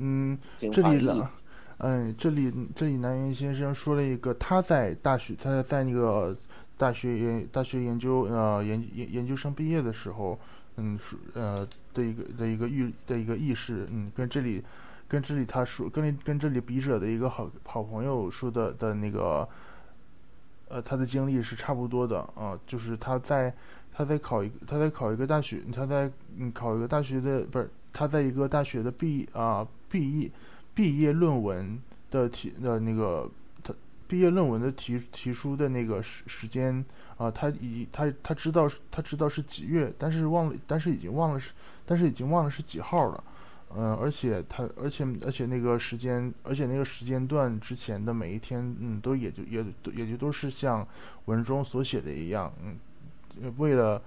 [0.00, 1.30] 嗯，请这翻译里了，
[1.78, 6.36] 嗯，这里这里南云先生说了一个他在大学，他在那个
[6.76, 10.38] 大学研大学研究呃研研研究生毕业的时候，
[10.76, 14.62] 嗯，说呃的一个的一个预的一个意识，嗯，跟这里
[15.13, 19.47] 跟这里他说跟跟这里笔者的一个好好朋友说的的那个，
[20.69, 23.53] 呃，他的经历是差不多的啊、就是他在
[23.93, 30.31] 他在考一个他在考一个大学，他在嗯考一个大学的不是他在一个大学的毕啊、毕业
[30.73, 33.29] 毕业论文的题的那个
[33.61, 33.71] 他
[34.07, 36.83] 毕业论文的提提出的那个时时间
[37.17, 41.51] 啊、他已他他知道他知道是几月，但是忘了，但是已经忘了是，
[41.85, 43.23] 但是已经忘了是几号了。
[43.75, 50.87] 嗯，而且他，而且而且那个时间，而且那个时间段之前的每一天，嗯，都也就也也就都是像
[51.25, 54.01] 文中所写的一样，嗯，为了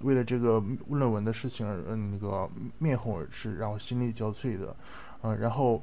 [0.00, 4.74] 为了这个论文的事情而嗯那个面红耳赤，然后心力交瘁的，
[5.22, 5.80] 嗯，然后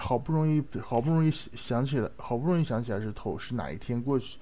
[0.00, 4.38] 好不容易好不容易想起来，好不容易想起来是头是哪一天过去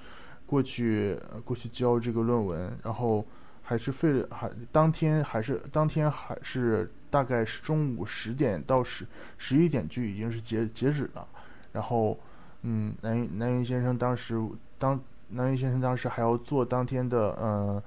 [0.47, 3.23] 过去过去交这个论文，然后
[3.63, 9.06] 还是费了还当天还是当天还是大概是中午十点到十
[9.38, 11.28] 十一点就已经是截截止了，
[11.74, 12.18] 然后
[12.64, 14.42] 嗯南云南云先生当时
[14.78, 17.82] 当南云先生当时还要做当天的呃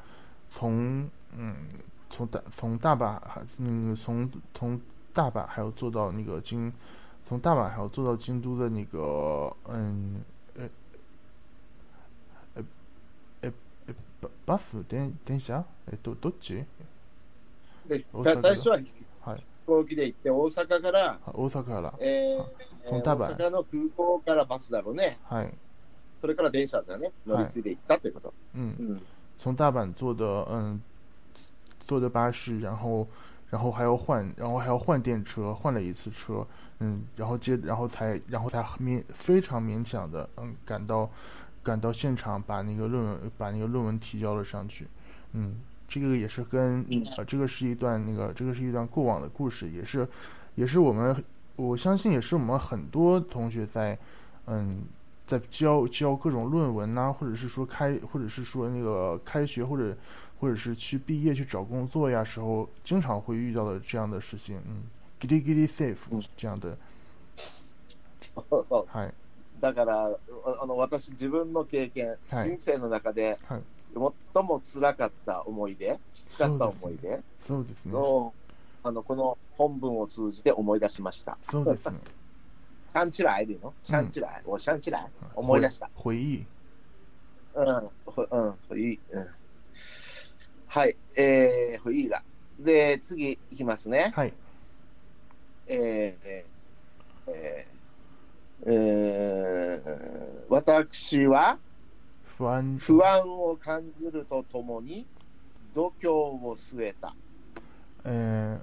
[0.51, 1.57] 从嗯
[2.09, 4.81] 从大从大阪还嗯从从
[5.13, 6.73] 大阪还要坐到那个京
[7.29, 10.21] 从大阪还要坐到京都的那个嗯
[10.57, 10.69] 呃
[12.55, 12.63] 呃
[13.43, 13.53] 呃
[13.87, 16.65] 呃ババス電電車えっとどっち
[17.89, 18.85] で大阪最初は飛
[19.25, 22.47] はい行機で行って、大阪から、あ大阪からえーあ
[22.85, 25.19] えーその多分大阪の空港からバスだろうね。
[25.25, 25.53] はい
[26.19, 27.13] それから電車だね。
[27.27, 28.35] 乗り継いで行ったということ。
[28.55, 29.01] 嗯うん。
[29.39, 30.81] 从大阪坐的嗯
[31.87, 33.07] 坐的巴士，然后
[33.51, 36.47] 然后还要换，然后还要换电车，换了一次车，
[36.81, 41.09] 嗯，然后接然后才然后才勉非常勉强的嗯赶到
[41.63, 44.87] 赶到现场把那个论文把那个论文提交了上去，
[45.33, 45.57] 嗯，
[45.89, 50.07] 这个也是跟嗯呃这个是一段那个这个是一段过往的故事，也是
[50.55, 51.25] 也是我们
[51.57, 53.99] 我相信也是我们很多同学在
[54.47, 54.85] 嗯。
[55.27, 59.97] 在教教各种论文呐、或者是说开，或者是说那个开学，或者
[60.41, 64.83] 或者是去毕业去找工作呀时候，经常会遇到的这样的事情，嗯，
[65.21, 66.77] giri giri safe 嗯这样的，
[68.35, 69.13] そ うそう嗨，
[69.61, 73.63] だから、ああの私、自分の経験、はい人生の中ではい
[74.34, 77.22] 最も辛かった思い出、きつかった思い出？
[77.48, 77.96] そうですね。
[77.96, 78.34] を、
[78.84, 81.38] あのこの本文を通じて思い出しました。
[81.50, 81.98] そうですね。
[82.94, 83.74] シャンチライでの？
[83.84, 85.90] シャンチライ、おシャンチライ、思い出した。
[86.04, 86.46] 回忆。
[87.56, 88.28] うん、ほ
[88.70, 89.00] うん、いい。
[89.12, 89.28] うん。
[90.68, 92.22] はい、えー、ほいいら。
[92.60, 94.12] で、次いきますね。
[94.14, 94.34] はい。
[95.68, 101.58] えー、えー、えー、私は
[102.38, 102.78] 不安。
[102.78, 105.06] 不安を感じるとともに
[105.74, 107.14] 度胸を据えた。
[108.04, 108.60] 呃，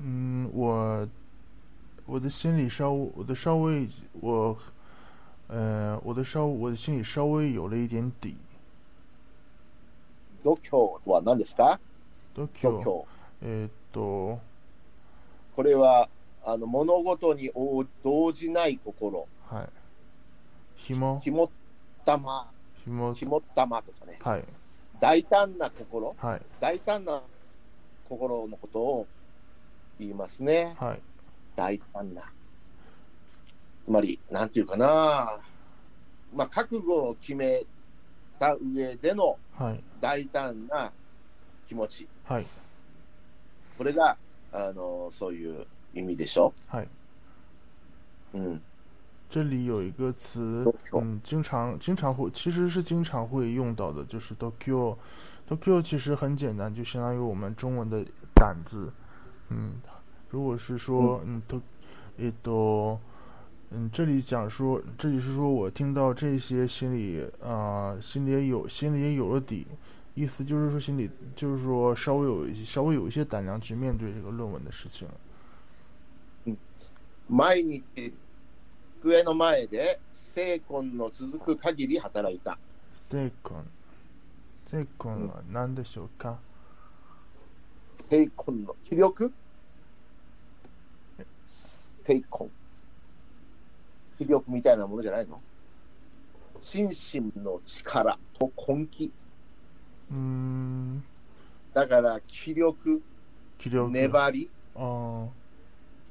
[0.00, 1.08] 嗯，我
[2.06, 3.88] 我的心里稍我的稍微
[4.20, 4.56] 我
[5.48, 8.34] 呃我的稍我的心里稍微有了一点底。
[10.42, 11.78] 度胸は何ですか？
[12.34, 13.06] 度度胸胸。
[13.42, 14.40] えーっと
[15.54, 16.08] これは
[16.44, 19.26] あの物事に応動じない心。
[19.48, 19.68] はい。
[20.84, 21.48] 紐肝っ
[22.04, 22.50] 玉、
[22.84, 24.18] 紐肝っ玉とかね。
[24.22, 24.44] はい
[25.00, 26.14] 大胆な心。
[26.18, 27.22] はい大胆な
[28.08, 29.06] 心のことを
[29.98, 30.74] 言いますね。
[30.78, 31.00] はい
[31.56, 32.22] 大胆な。
[33.84, 35.40] つまり、なんていうかな、
[36.34, 37.62] まあ、覚悟を決め
[38.38, 40.92] た上でのはい大胆な
[41.68, 42.08] 気持ち。
[42.24, 42.46] はい
[43.78, 44.16] これが、
[44.52, 46.52] あの、そういう意味でしょ。
[46.68, 46.88] はい。
[48.34, 48.62] うん。
[49.32, 54.94] 这里有一个词嗯，经常经常会，其实是经常会用到的，就是 Tokyo。
[55.48, 58.92] Tokyo 其实很简单，就相当于我们中文的胆子。
[59.48, 59.72] 嗯，
[60.28, 61.58] 如果是说，嗯，都，
[62.18, 63.00] 也都，
[63.70, 69.66] 嗯，这里讲说，这里是说我听到这些，心里啊、心里也有，心里也有了底。
[70.14, 75.08] 意思就是说，心里就是说稍微有一些，稍微有一些胆量去面对这个论文的事情。
[77.30, 77.62] 毎
[77.96, 78.12] 日、
[79.02, 82.56] 机の前で精魂の続く限り働いた。
[82.94, 83.66] セコン、
[84.68, 86.38] セコンは何でしょうか？
[88.08, 89.32] 精魂の気力？
[91.44, 92.48] 精魂。
[94.18, 95.40] 気力みたいなものじゃないの？
[96.60, 99.10] 心身の力と根気。
[100.12, 101.02] うーん、
[101.74, 103.02] だから気力、
[103.58, 103.90] 気力。
[103.90, 105.26] 粘り、あ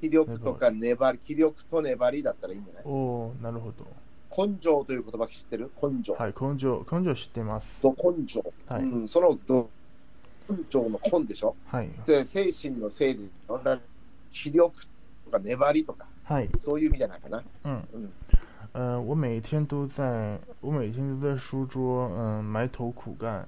[0.02, 2.84] 気力とか粘り、気力と粘りだったらいいんじゃない？
[2.84, 3.86] あ、おーなるほど。
[4.36, 5.72] 根性という言葉知ってる？
[5.82, 6.14] 根性。
[6.14, 7.68] はい、根性、根性知ってます。
[7.84, 8.44] ど根性。
[8.68, 9.70] はいうん、そのど
[10.50, 11.56] 根性の根でしょ？
[11.68, 13.80] はい、で精神のせいでしょだから
[14.32, 14.74] 気力
[15.26, 16.50] とか粘りとか、はい。
[16.60, 17.44] そういう意味じゃないかな。
[17.64, 18.10] 嗯嗯，
[18.74, 23.46] 呃，我每一天都在，我每天都在书桌，嗯、埋头苦干。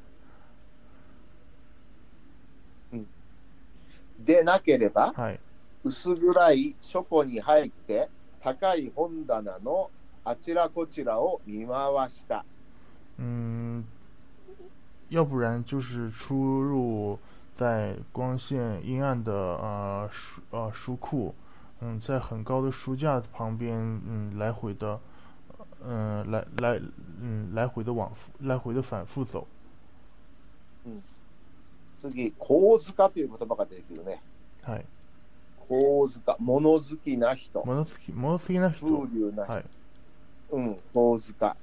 [4.26, 5.39] でなければ、はい、
[5.84, 8.10] 薄暗い書庫に入って、
[8.41, 9.89] 高い本棚の
[10.24, 12.46] あちらこちらを見回した。
[13.17, 13.84] 嗯，
[15.10, 17.19] 要不然就是出入
[17.54, 21.36] 在光线阴暗的呃书呃书库，
[21.82, 25.00] 嗯，在很高的书架旁边，嗯，来回的，
[25.86, 26.82] 嗯、来来，
[27.19, 29.46] 嗯，来回的往复，来回的反复走。
[31.96, 34.22] 次、構図家という言葉が出てくるね。
[34.63, 34.86] はい、
[35.67, 39.10] 構図家、物好きな人、物好き、物好きな風人。
[39.13, 39.65] 流な人、はい、
[40.52, 41.56] うん、構図家。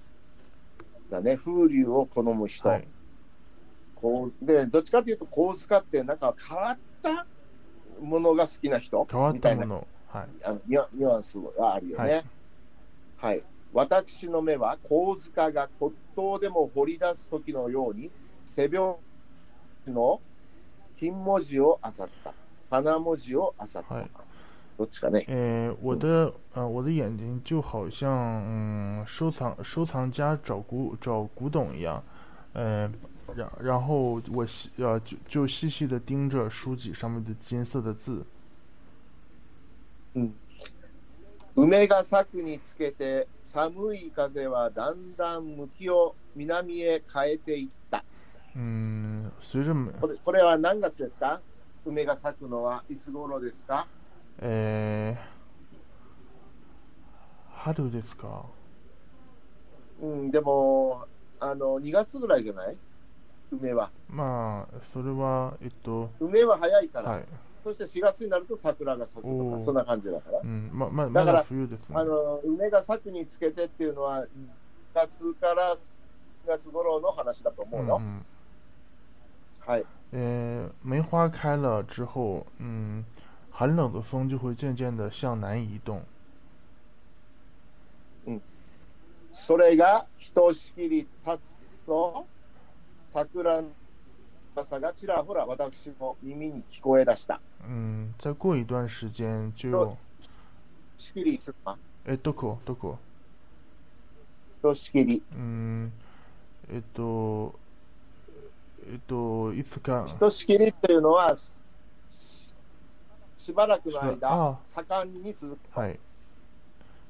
[1.10, 2.68] だね、風流を好む人。
[2.68, 2.86] はい、
[4.42, 7.26] で、どっちかというと構図家ってなんか変わった
[8.00, 9.86] ものが好きな人変わっみたもの。
[10.08, 12.24] はい、あのニュアンスがあるよね。
[13.16, 13.42] はい。
[13.72, 18.10] 私の目は構図家が骨董でも掘り出す時のように
[18.44, 19.00] 背拍子
[19.86, 20.20] の
[20.98, 22.34] 金文字を漁った。
[22.70, 23.94] 花文字を漁った。
[23.94, 24.10] はい
[24.78, 25.26] どっちかね。
[25.28, 28.10] 呃，我的呃，我的眼睛就好像
[28.46, 32.02] 嗯收藏收藏家找古找古董一样，
[32.54, 32.90] 呃，
[33.36, 38.24] 然然后我细呃就就细细的盯着书籍上面的金色的字，
[41.54, 48.02] 梅が咲くにつけて寒い風はだんだん向きを南へ変えていった。
[48.56, 51.42] 嗯，随着每これこれは何月ですか？
[51.84, 53.86] 梅が咲くのはいつ頃ですか？
[54.40, 55.16] 呃
[57.52, 58.46] 春ですか？
[60.00, 61.06] うん、でも、
[61.40, 62.76] あの、2月ぐらいじゃない？
[63.50, 63.90] 梅は。
[64.08, 67.24] まあそれはえっと梅は早いから、はい、
[67.60, 70.40] そして4月になると桜が咲くとか、そんな感じだから。
[70.40, 72.04] うんままだからまだ冬ですねあ。
[72.04, 74.26] の、梅が咲くにつけてっていうのは、2
[74.94, 75.78] 月から4
[76.46, 77.98] 月頃の話だと思うよ。
[78.00, 78.26] 嗯嗯。
[79.66, 79.84] はい。
[80.12, 83.04] 呃，梅花开了之后，嗯，
[83.50, 86.02] 寒冷的风就会渐渐的向南移动。
[89.30, 91.56] それがひとしきり立つ
[91.86, 92.26] と、
[93.04, 93.68] 桜の
[94.56, 97.40] 朝がちらほら私の耳に聞こえ出した。
[97.64, 99.96] 嗯，再过一段时间ひ就と
[100.96, 102.98] しきりすまえどこどこ
[104.56, 105.22] ひとしきり。
[105.32, 105.92] うん
[106.68, 107.54] えっと
[108.92, 111.50] えっといつかひとしきりというのは、し
[113.38, 115.78] しばらくの間あ、盛んに続く。
[115.78, 115.98] はい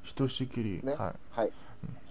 [0.03, 1.53] ひとしきり、ねはいはい。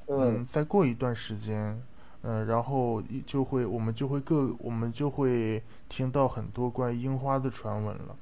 [0.08, 1.76] う嗯ん。，再过一段时间，
[2.24, 8.16] 嗯，然后一就会我们就会各我们就会听到很多关于樱花的传闻了。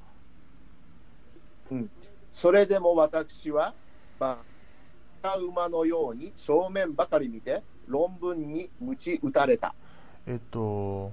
[2.30, 3.74] それでも私は、
[4.18, 4.38] ま
[5.22, 9.74] あ、馬のように正面ばかり見て、論文に鞭打たれた。
[10.26, 11.12] えっと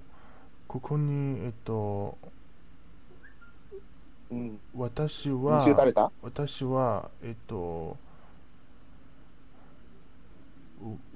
[0.67, 2.17] ここにえっと
[4.31, 4.59] うん。
[4.75, 6.11] 私は鞭打たれた？
[6.21, 7.95] 私はえっと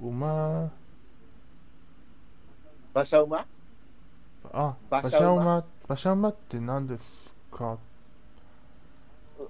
[0.00, 0.70] う馬？
[2.94, 3.46] 馬車馬？
[4.52, 5.64] あ馬車馬？
[5.88, 6.28] 馬車馬？
[6.30, 7.02] って何です
[7.56, 7.76] か？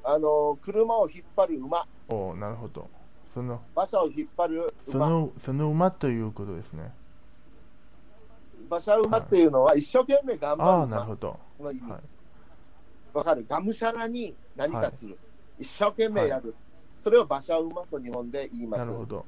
[0.05, 1.87] あの、車を引っ張る馬。
[2.09, 2.89] おなるほど。
[3.33, 5.09] その馬車を引っ張るそ馬。
[5.09, 6.93] のその馬ということですね
[8.71, 10.91] 馬車馬っていうのは一生懸命頑あ張る。
[10.91, 11.39] なるほど。
[11.59, 11.77] はい。
[13.13, 13.45] わかる。
[13.49, 15.19] がむしゃらに何かする。
[15.59, 16.55] 一生懸命やる。
[17.01, 18.87] それを馬車馬と日本で言います。
[18.87, 18.99] なる。
[18.99, 19.25] ほど。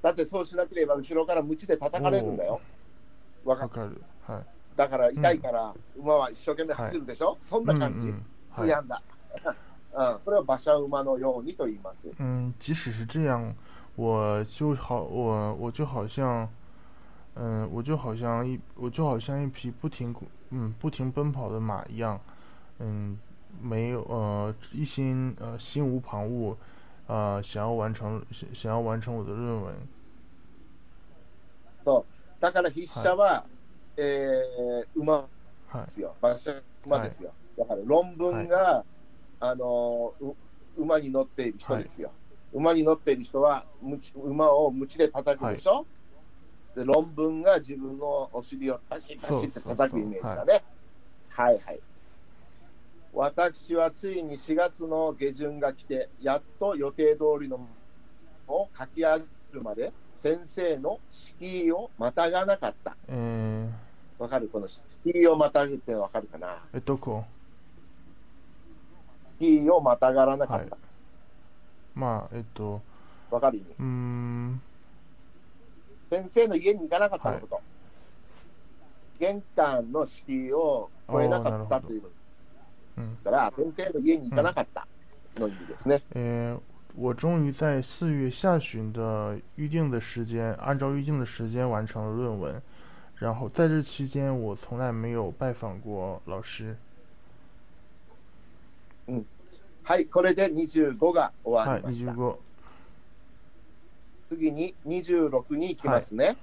[0.00, 2.60] だってそうしなければ後ろから鞭で叩かれるんだよ。
[3.44, 4.02] わかる？
[4.26, 4.46] はい。
[4.76, 8.12] だから痛いから馬は一生懸命走るでしょ、そんな感じ。
[8.52, 9.02] つやんだ。
[9.98, 12.10] うん、これを馬車馬のようにと言います。
[12.18, 13.54] 嗯，即使是这样，
[13.96, 16.46] 我就好，我我就好像，
[17.35, 20.13] 嗯，我就好像一，我就好像一匹不停，
[20.49, 22.19] 嗯，不停奔跑的马一样，
[22.79, 23.17] 嗯，
[23.61, 26.55] 没有，呃，一心，呃，心无旁骛，
[27.07, 29.75] 呃，想要完成，想想要完成我的论文，
[32.39, 33.45] だから筆者は、
[33.97, 35.27] えー馬
[35.69, 36.15] はいで、すよ。
[36.21, 37.31] 馬車馬ですよ。
[37.57, 38.83] だから論文が、
[39.39, 40.35] あのう
[40.75, 42.11] 馬に乗っている人ですよ。
[42.51, 45.85] 馬に乗っている人はむち馬を鞭で叩くでしょ、
[46.76, 50.62] で論文が自分のお尻をパシパシって叩くイメージだね。
[51.30, 51.80] はいはい。
[53.14, 57.66] 私はついに4月の下旬が来て、やっと予定通りの
[58.46, 62.94] を書き上げるまで、先生の敷居をまたがなかった。
[63.08, 63.70] え
[64.18, 64.48] わかる？
[64.48, 66.48] この敷居をまたぐってわかるかな？
[66.48, 67.24] ー、え、どこ？
[69.40, 70.76] 敷居をまたがらなかった。
[71.94, 72.82] まあ、えっと、
[73.30, 73.66] わかる意味？
[73.78, 74.60] うーん、
[76.10, 77.60] 先生の家に行かなかったのこと。
[79.18, 82.14] 玄関の敷居を越えなかったということ
[82.98, 83.16] 嗯で。
[83.16, 84.86] すから、先生の家に行かなかった
[85.38, 86.02] の意味ですね。
[86.14, 86.58] 呃，
[86.96, 92.62] 我终于在四月下旬的预定的时间，按照预定的时间完成了论文。
[93.18, 96.76] 然后在这期间，我从来没有拜访过老师。
[99.82, 102.12] はい、これで25が終わはい、りました。
[102.12, 102.36] 25。
[104.28, 106.36] 次に26に行きますね。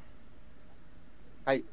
[1.46, 1.64] はい、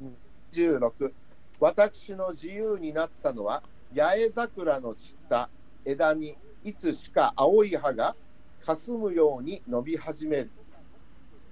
[0.52, 1.12] 26。
[1.60, 3.62] 私の自由になったのは、
[3.94, 5.50] 八重桜の散った
[5.84, 8.16] 枝にいつしか青い葉が
[8.64, 10.50] 霞むように伸び始める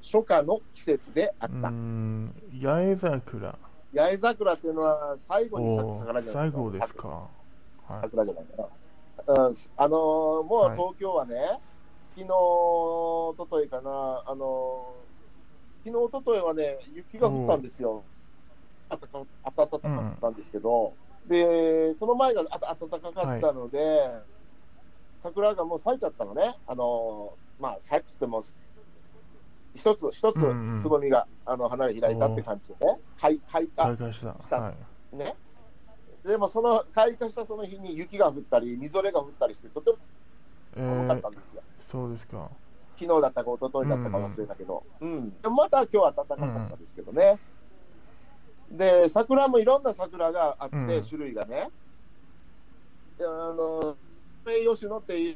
[0.02, 1.68] 初夏の季節であっうた。
[1.70, 3.58] ん、八重桜。
[3.94, 7.08] 八重桜っていうのは最後に咲くお桜じゃない最後ですか。
[7.08, 8.00] はい。
[8.02, 8.68] 桜じゃないかな。
[9.46, 11.34] うん、あのーもうはい東京はね、
[12.18, 18.04] 昨日、おとといかな、あのー昨日、おとといはね、雪が降ったんですよ。
[18.88, 20.96] あたかあたたかかったんですけど、
[21.26, 24.10] で、その前があた暖かかったので、
[25.16, 26.56] 桜がもう咲いちゃったのね。
[26.66, 28.42] あのーまあ、咲くっつっても、
[29.74, 34.42] 一つ、一つうんうんつぼみが、あの花が開いたって感じでね、開開花した。
[34.42, 34.70] したは
[35.12, 35.16] い。
[35.16, 35.36] ね。
[36.24, 39.98] でもその開花したその日に雪が降ったり、みぞれが降ったりして、とても
[40.76, 41.62] え寒かっーたんですよ。
[41.90, 42.50] そうですか。
[42.98, 47.38] 昨日だったか一昨日だったか忘れたけど、うんでもまた今日は暖かかったですけどね。
[48.70, 51.70] で、桜もいろんな桜があって、うん種類がね。
[53.18, 53.96] であの、
[54.44, 55.32] 名誉種のってい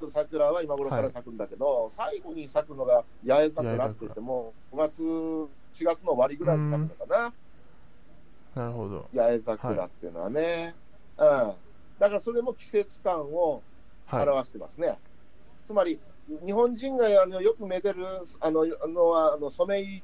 [0.00, 5.48] う桜は今頃から咲くんだけど、最後に咲くのが八重桜って言っても、5月、4
[5.84, 7.32] 月の終わりぐらいに咲くのか
[8.54, 8.62] な。
[8.62, 9.08] なるほど。
[9.14, 10.74] 八重桜っていうのはね、
[11.18, 11.26] うん、
[11.98, 13.62] だからそれも季節感を
[14.06, 14.28] はい。
[14.28, 14.98] 表してますね。
[15.64, 16.00] つまり、
[16.44, 18.04] 日本人があのよくめでる
[18.40, 20.02] あのあのはあのソメイヨ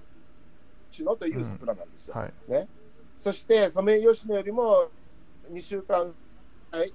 [0.91, 2.17] シノという桜なんですよ。
[2.17, 2.69] はい。
[3.17, 4.89] そして、ソメイヨシノよりも
[5.53, 6.15] 2週間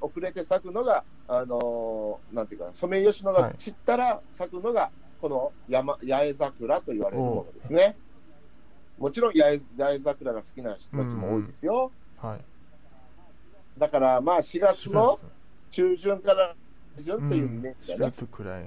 [0.01, 4.91] 遅れて咲くのが、あのなんていうか、ソメイヨシノが散ったら咲くのが
[5.22, 7.97] この山八重桜と言われるものですね。
[8.97, 11.91] もちろん八重八重桜が好きな人たちも多いですよ。
[12.18, 12.45] はい。
[13.78, 15.36] だからまあ4月4の月。
[15.72, 16.55] 中旬から
[16.96, 18.12] 下旬うっていうイんメージだ4ね。
[18.12, 18.64] 月くらい。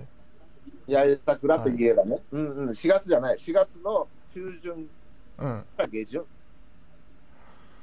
[0.88, 4.90] 八重桜といえばね、うんうん、4月じゃない、4月の中旬
[5.40, 5.64] うん。
[5.78, 6.26] から下旬。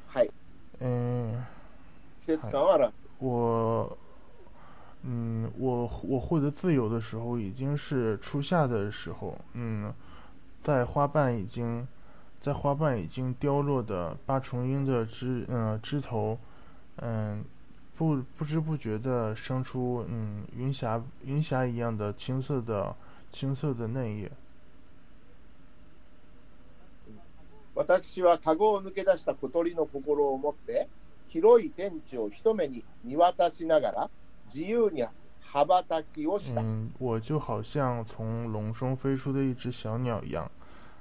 [0.09, 0.31] はい、
[0.81, 1.39] え
[2.19, 3.01] 季節感を表す。
[3.23, 3.97] ー、我，
[5.05, 9.95] 嗯，我我获得自由的时候已经是初夏的时候，嗯，
[10.63, 11.87] 在花瓣已经
[12.41, 16.39] 在花瓣已经凋落的八重樱的枝嗯、枝头，
[16.97, 17.45] 嗯，
[17.97, 22.95] 不不知不觉的生出嗯云霞云霞一样的青色的
[23.31, 24.31] 青色的嫩叶。
[27.75, 30.89] 私は籠を抜け出した小鳥の心を持って、
[31.29, 34.11] 広い天地を一目に見渡しながら、
[34.47, 35.05] 自由に
[35.41, 36.61] 羽ばたきをした。
[36.61, 40.51] 嗯，我就好像从笼中飞出的一只小鸟一样，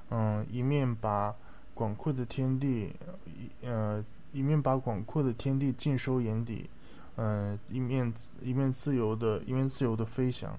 [0.09, 1.35] 嗯，一面把
[1.73, 2.93] 广阔的天地，
[3.25, 4.01] 一呃，
[4.31, 6.69] 一面把广阔的天地尽收眼底，
[7.17, 10.57] 嗯，一面一面自由的，一面自由的飞翔。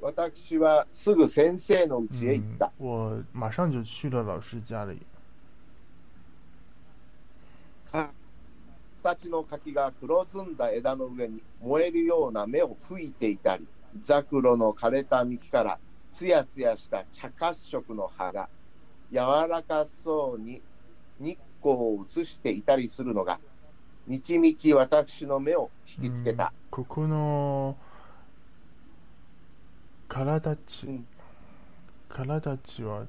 [0.00, 4.98] 私はすぐ先生の家へ行っ嗯た。，我马上就去了老师家里。
[9.02, 13.68] 形の柿が黒ずんだ枝の上に燃えるような目を吹いていたり、
[14.00, 15.78] ザクロの枯れた幹から
[16.10, 18.48] つやつやした茶褐色の葉が
[19.12, 20.62] 柔らかそうに
[21.20, 23.39] 日 光を映していたりするのが、
[24.07, 26.51] みちみち私の目を引きつけた。
[26.71, 27.77] ここの
[30.07, 31.07] 体ちうん、
[32.07, 33.05] 体ちは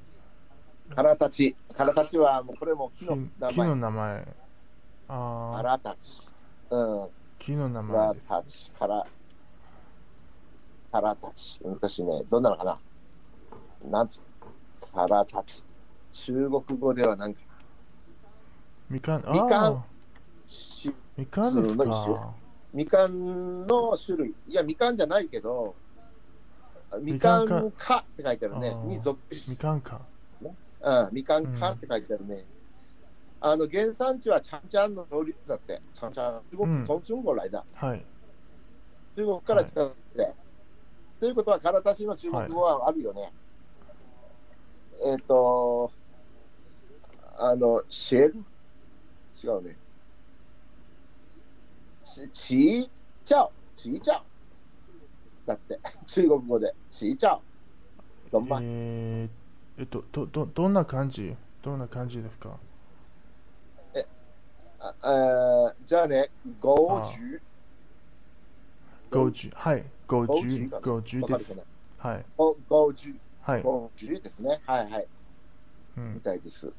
[0.95, 3.75] 空たち、空たちはもうこれも木の名木の前。
[3.75, 4.27] 名前。
[5.07, 6.29] ああ、空たち。
[6.69, 7.07] うん、
[7.39, 8.25] 木の名前空です。
[8.27, 9.07] たち、から、
[10.91, 11.59] 空たち。
[11.63, 12.23] 難しいね。
[12.29, 12.77] どんなのかな？
[13.89, 14.21] なんつ、
[14.93, 15.63] 空たち。
[16.11, 17.39] 中国語ではなんか、
[18.91, 19.85] みかん、みかん
[21.17, 22.33] みかんですか。
[22.73, 24.35] みかんの種類。
[24.49, 25.75] いや、みかんじゃないけど、
[27.01, 30.01] みかんんかって書いてあるねに属しみかんか。
[30.41, 32.45] うん、みかんかって書いてあるね。
[33.39, 35.81] あの、原産地はチャンチャンの料理だって。
[35.93, 36.41] チャンチャン。
[36.51, 37.63] 中うん国、中国来だ。
[37.75, 38.05] はい。
[39.15, 40.33] 中国から来たって。
[41.21, 43.31] ということは、からたしの中国語はあるよね。
[45.05, 45.91] えっ、と、
[47.37, 48.43] あの、シェル
[49.43, 49.75] 違うね。
[52.03, 52.89] ち、ちー
[53.25, 53.51] ちゃお。
[53.75, 54.21] ちーちゃ
[55.45, 55.47] お。
[55.47, 57.41] だって、 中国語で、ちーちゃお。
[58.31, 58.63] どんまい。
[58.63, 59.29] え
[59.83, 62.57] っと、ど、ど、どんな感じどんな感じですか？
[64.83, 66.29] ああーじゃあね、
[66.59, 67.41] 五十。
[69.11, 69.55] ゴージュ。
[69.55, 69.83] はい。
[70.07, 70.69] ゴージュ。
[70.81, 71.55] ゴージュかなゴージュです
[71.99, 72.25] はい。
[72.35, 73.13] ご五十。
[73.43, 73.61] はい。
[73.61, 74.59] 五十ですね。
[74.65, 75.07] はいはい。
[75.97, 76.19] みうん。
[76.21, 76.73] たいです。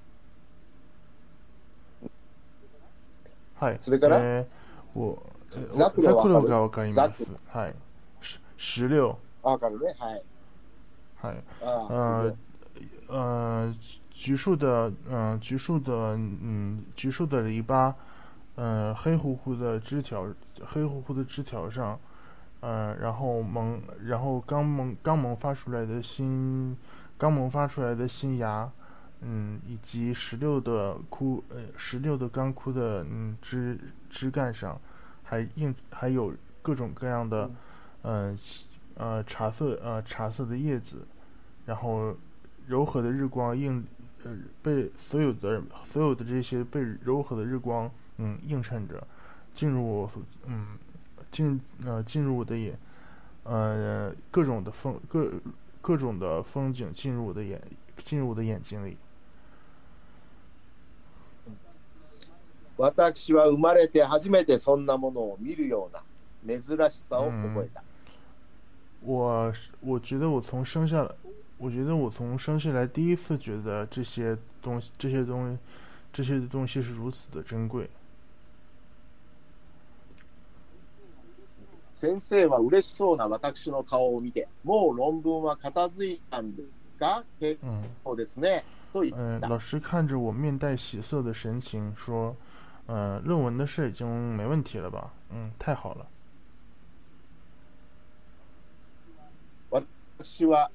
[3.62, 3.80] はい。
[3.80, 5.22] それからえー、我、
[5.56, 7.26] えザクロザクロわかるがわかりまザす。
[7.48, 7.76] はい。
[8.22, 9.18] し石榴。
[9.44, 9.96] あわかるね。
[9.98, 10.24] はい。
[11.22, 11.44] はい。
[11.64, 12.36] あ呃
[13.10, 13.74] あ、呃，
[14.12, 17.94] 橘树的，嗯、橘树的，嗯，橘树的篱笆，
[18.56, 20.28] 呃，黑乎乎的枝条，
[20.66, 21.98] 黑乎乎的枝条上，
[22.60, 26.76] 呃，然后萌，然后刚萌刚萌发出来的新，
[27.18, 28.70] 刚萌发出来的新芽，
[29.25, 33.79] 嗯，以及石榴的枯，呃，石榴的干枯的，嗯，枝
[34.11, 34.81] 枝干上，
[35.23, 37.51] 还映还有各种各样的，
[38.03, 38.37] 呃，
[38.95, 41.07] 呃，茶色，呃，茶色的叶子。
[41.65, 42.13] 然后
[42.67, 43.85] 柔和的日光映，
[44.25, 49.07] 呃，被所有的所有的这些被柔和的日光，嗯，映衬着，
[49.55, 50.11] 进入我，
[50.47, 50.77] 嗯，
[51.31, 52.77] 进呃进入我的眼，
[53.45, 55.31] 呃，各种的风各
[55.81, 57.63] 各种的风景进入我的眼，
[58.03, 58.97] 进入我的眼睛里。
[62.79, 66.03] 私は生まれて初めてそんなものを見るような
[66.61, 67.83] 珍しさを覚えた。
[69.05, 71.11] 我是我觉得我从生下来，
[71.59, 75.59] 我觉得我从生下来第一次觉得这些东西，这些东西，
[76.13, 77.89] 这些东西是如此的珍贵。
[81.95, 86.69] 先生は嬉しそうな私の顔を見て、もう論文は片付いたんです
[86.99, 87.83] か結嗯。
[88.05, 88.65] 構ですね。
[88.93, 89.49] と言嗯、った。
[89.49, 92.35] 老师看着我面带喜色的神情说
[92.92, 95.12] ：“呃，论文的事已经没问题了吧？
[95.32, 96.08] 嗯，太好了。
[100.20, 100.72] 私は、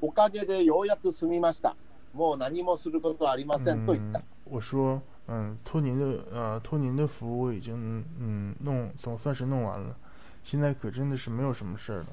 [0.00, 1.74] おかげでようやく済みました。
[2.14, 9.96] もう何もすることはありませんと言っ嗯た。，我说，嗯，托您的呃，托您的福我已经嗯弄总算是弄完了，
[10.44, 12.06] 现在可真的是没有什么事儿了。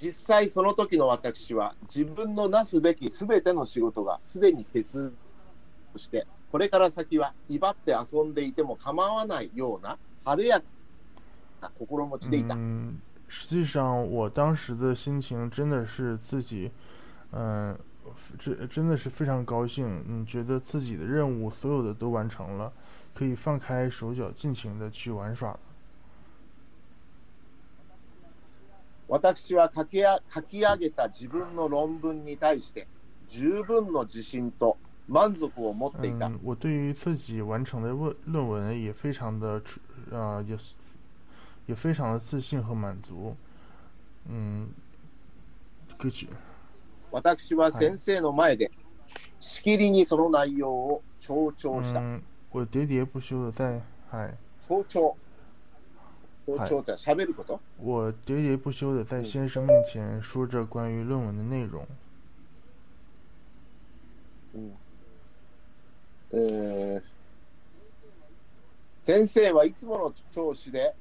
[0.00, 5.12] 実際その時の私は自分のなすべきすべての仕事がすでに決
[5.96, 10.64] してこれから先は威張って遊んでいても構わないような晴れやか
[11.60, 12.54] な心持ちでいた。
[12.54, 12.98] 嗯，
[13.28, 16.70] 实际上我当时的心情真的是自己，
[17.32, 17.78] 嗯、呃
[18.38, 22.72] 这真的是非常高兴，嗯，觉得自己的任务所有的都完成了，
[23.14, 25.60] 可以放开手脚，尽情的去玩耍了。
[29.10, 32.86] 私は書きや書き上げた自分の論文に対して
[33.28, 34.76] 十分の自信と
[35.08, 36.28] 満足を持っていた。
[36.28, 39.80] 嗯，我对于自己完成的论论文也非常的出，
[40.12, 40.74] 呃，也是
[41.66, 43.34] 也非常的自信和满足。
[44.28, 44.68] 嗯，
[47.10, 48.70] 私は先生の前で
[49.40, 52.00] しきりにその内容を強調した。
[52.00, 54.36] 嗯，我喋喋不休的在，嗨，
[54.68, 55.16] 強調。
[56.49, 61.85] 強調って喋ること我喋喋不休的在先生面前说着关于论文的内容。
[64.53, 64.71] うん
[66.31, 67.03] えー
[69.03, 70.95] 先生はいつもの調子で、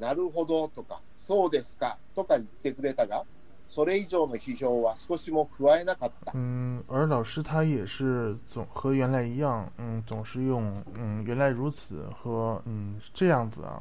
[0.00, 3.22] なるほどとか、そうですかとか言ってくれたが、
[3.64, 6.32] それ以上の批評は少しも加えなかった。
[6.34, 13.80] 嗯，而老师他也是总和原来一样，嗯，总是用嗯原来如此和嗯这样子啊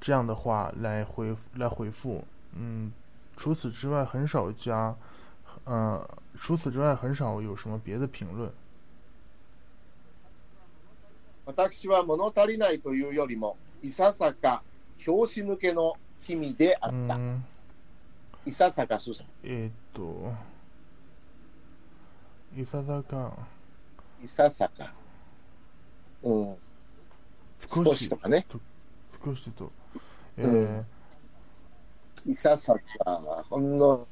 [0.00, 2.24] 这样的话来回来回复，
[2.54, 2.92] 嗯，
[3.36, 4.94] 除此之外很少加，
[5.64, 8.50] 呃，除此之外很少有什么别的评论。
[11.46, 14.62] 私は物足りないというよりも、いささか
[14.98, 15.96] 拍子抜けの
[16.26, 17.16] 君であった。
[17.16, 17.42] 嗯，
[18.44, 19.24] いささかすさ。
[19.42, 20.32] えっと、
[22.56, 23.32] いささか
[24.22, 24.92] いささか。
[26.22, 26.56] うん。
[27.66, 28.46] 少しとかね。
[29.24, 29.77] 少しと、え
[30.46, 32.80] うーいささか、
[33.48, 34.06] ほんの、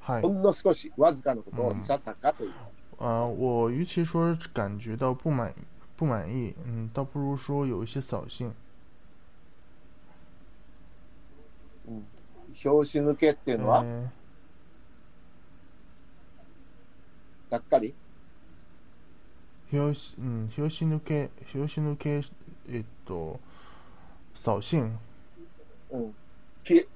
[0.00, 0.28] はいほ。
[0.28, 2.52] んの少し、わずかのことをうんいささかという。
[2.98, 5.52] 啊、我与其说感觉到不满
[5.96, 8.52] 不满意，嗯，倒不如说有一些扫兴。
[11.88, 12.04] うん
[12.54, 14.08] 拍子抜けっていうのは、え
[17.50, 17.92] がっかり？
[19.72, 22.22] ー、拍子嗯，拍子抜け拍子抜け
[22.68, 23.40] えっと
[24.34, 24.96] 扫兴。
[25.94, 26.14] うん。
[26.64, 26.86] き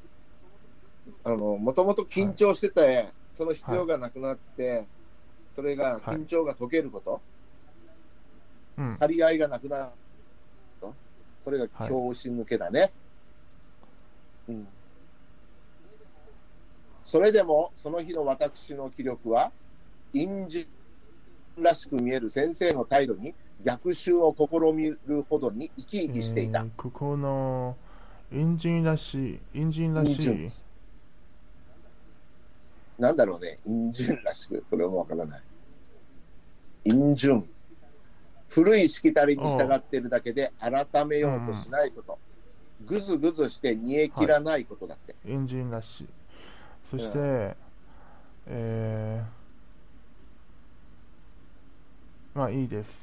[1.24, 4.88] あの、もともと緊張してて、その必要がなくなって、
[5.50, 7.22] それが緊張が解けること、
[8.76, 9.90] 嗯張り合いがなくなる
[10.80, 10.94] こと、
[11.44, 12.92] これが拍子抜けだね。
[14.48, 14.68] うん。
[17.02, 19.52] それでも、その日の私の気力は、
[20.12, 20.66] 陰人
[21.62, 23.34] らしく見える先生の態度に
[23.64, 26.62] 逆襲を試みるほどに生き生きしていた。
[26.62, 27.76] うんここの
[28.32, 30.50] エンジンらしいエンジンらしい
[32.98, 35.42] なんだろうね、陰順らしく、これもわからない。
[36.84, 37.48] 陰順。
[38.48, 42.18] 古いしきたりに従っているだけで改めようとしないこと。
[42.86, 45.14] ぐずぐずして煮え切らないことだって。
[45.26, 46.06] エンジンらしい。
[46.90, 47.56] そして、
[48.46, 53.00] えー、まあいいです。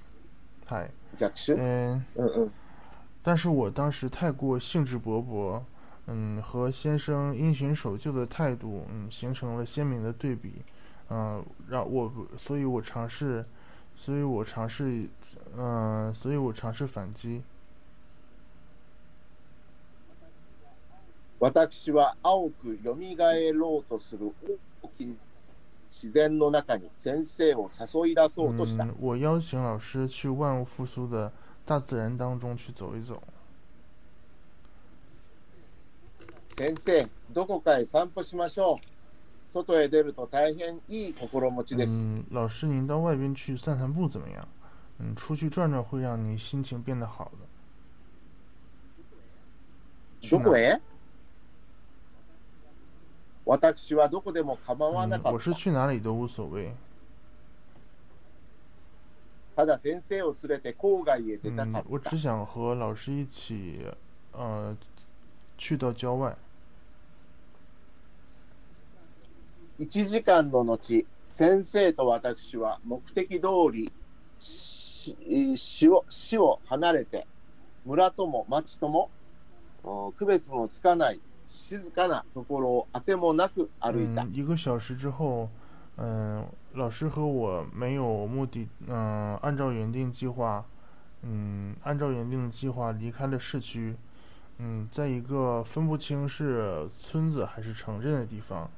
[0.66, 0.92] はい。
[1.20, 2.52] 逆襲、嗯，うんうん。
[3.25, 5.61] 但是我当时太过兴致勃勃，
[6.07, 10.53] 嗯，和先生因循守旧的态度，嗯，形成了鲜明的对比，
[11.11, 13.45] 嗯、让我，所以我尝试，
[13.97, 15.07] 所以我尝试，
[15.57, 17.43] 嗯、所以我尝试反击。
[21.39, 22.95] 私は青く蘇
[23.55, 24.35] ろうとする
[24.83, 25.15] 大きな
[25.89, 28.85] 自然の中に先生を誘い出そうとした。
[28.85, 31.33] 嗯，我邀请老师去万物复苏的
[31.65, 33.21] 大自然当中去走一走。
[36.57, 39.53] 先生、どこかへ散歩しましょう。
[39.53, 42.07] 外へ出ると大変いい心持ちです。
[42.07, 44.47] 嗯，老师，您到外边去散散步怎么样？
[44.99, 47.47] 嗯，出去转转会让你心情变得好的。
[50.21, 50.81] 去哪どこへ
[53.47, 55.53] 私はどこでも構わな嗯，かった我是。
[55.55, 56.73] 去哪里都无所谓。
[59.56, 62.18] ただ先生を連れて郊外へ出たかった只。
[62.18, 63.80] 想和老师一起，
[64.34, 64.76] 呃，
[65.58, 66.38] 去到郊外。
[69.80, 73.92] 1時間の後、先生と私は目的通り
[74.40, 75.16] し
[75.56, 77.28] 市を市を離れて、
[77.86, 79.10] 村とも町とも
[79.84, 84.24] お区別のつかない静かなところをあてもなく歩いた。
[84.24, 85.50] 嗯，一个小时之后，
[85.97, 90.65] 嗯、老师和我没有目的，嗯、按照原定计划，
[91.23, 93.95] 嗯，按照原定的计划离开了市区，
[94.59, 98.71] 嗯，在一个分不清是村子还是城镇的地方，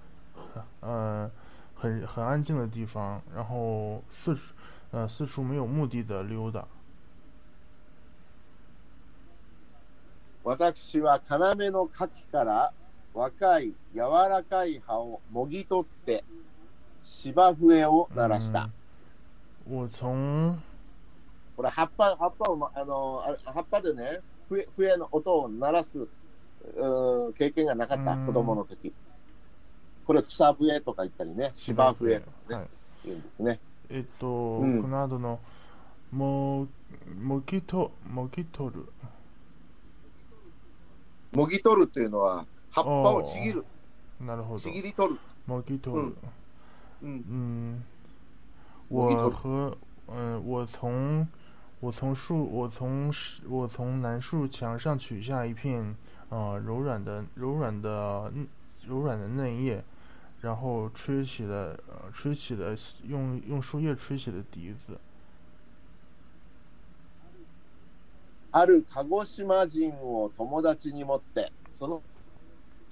[0.81, 1.31] 呃，
[1.75, 4.53] 很很安静的地方，然后四处
[4.91, 6.67] 呃四处没有目的的溜达。
[10.45, 11.39] 私は要
[11.71, 12.73] の柿から
[13.15, 16.25] 若い柔らかい葉をもぎ取って
[17.08, 18.70] 芝笛を鳴らした。
[19.70, 20.58] 我从
[21.56, 28.94] これ葉っぱ、葉っぱを、あの、葉っぱでね、笛笛の音を鳴らすうー経験がなかった、うん子供の時。
[30.06, 32.68] これ草笛とか言ったりね、芝笛とかね、はい。
[33.06, 33.60] 言うんですね。
[33.90, 35.40] えっと、うんこの後の
[36.12, 36.68] も
[37.22, 38.86] もぎともぎ取る
[41.32, 43.66] もぎ取るというのは、葉っぱをちぎる、
[44.20, 45.20] なるほどちぎり取る。
[45.46, 46.04] もぎ取る。
[46.04, 46.18] うん、
[47.01, 47.83] 嗯，
[48.89, 49.77] 我我一头和
[50.09, 51.27] 嗯、我从
[51.81, 55.97] 我从树我从石我从楠树墙上取下一片
[56.29, 58.47] 呃柔软的柔软的嗯
[58.87, 59.83] 柔软的嫩叶，
[60.43, 64.99] 然后吹起了呃吹起了用用树叶吹起了笛子。
[68.51, 72.03] ある鹿児島人を友達に持って、その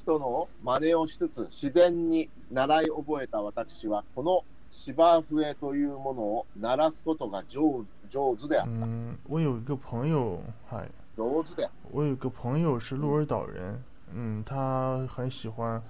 [0.04, 8.70] 人の真似をしつつ、自然に習い覚えた私は、この芝笛というものを鳴らすことが上上手である。
[8.72, 11.72] 嗯，我有一个朋友，嗨，上手である。
[11.92, 13.82] 我有一个朋友是鹿儿岛人，
[14.14, 15.82] 嗯，他很喜欢，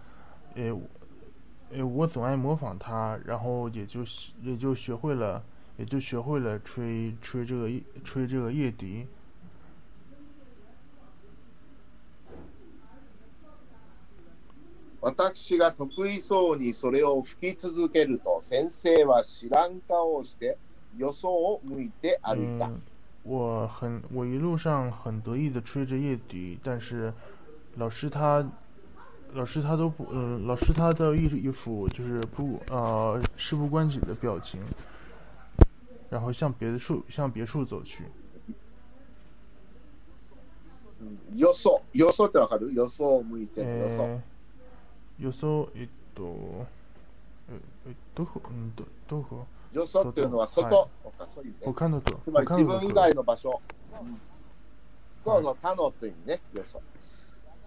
[0.55, 0.81] 诶，我
[1.73, 4.01] 诶，我总爱模仿他，然后也就
[4.43, 5.43] 也就学会了，
[5.77, 9.07] 也就学会了吹吹这个叶吹这个叶笛。
[15.05, 20.59] 私が得意そうにそれを吹き続けると、先生は知らん顔をして、
[20.99, 22.67] よそを向いて歩いた。
[22.67, 22.81] 嗯，
[23.25, 27.13] 我很我一路上很得意的吹着叶笛，但是
[27.77, 28.47] 老师他
[29.33, 34.61] 老师他都不呃老师他的一一副就是不呃事不关己的表情，
[36.11, 38.05] 然后向别的处向别处走去。
[41.01, 44.21] うんよそ、よそってわかるよそを向いてる、よそ。
[45.20, 46.66] えー予想えっと
[47.52, 47.60] え
[47.90, 49.46] えどこうんどどこ？
[49.74, 51.58] よそっていうのは外外とかそういうね。
[51.64, 53.62] 他のとつまり自分以外の場所。
[55.26, 56.82] そうそう、他のという意味ね、よそ。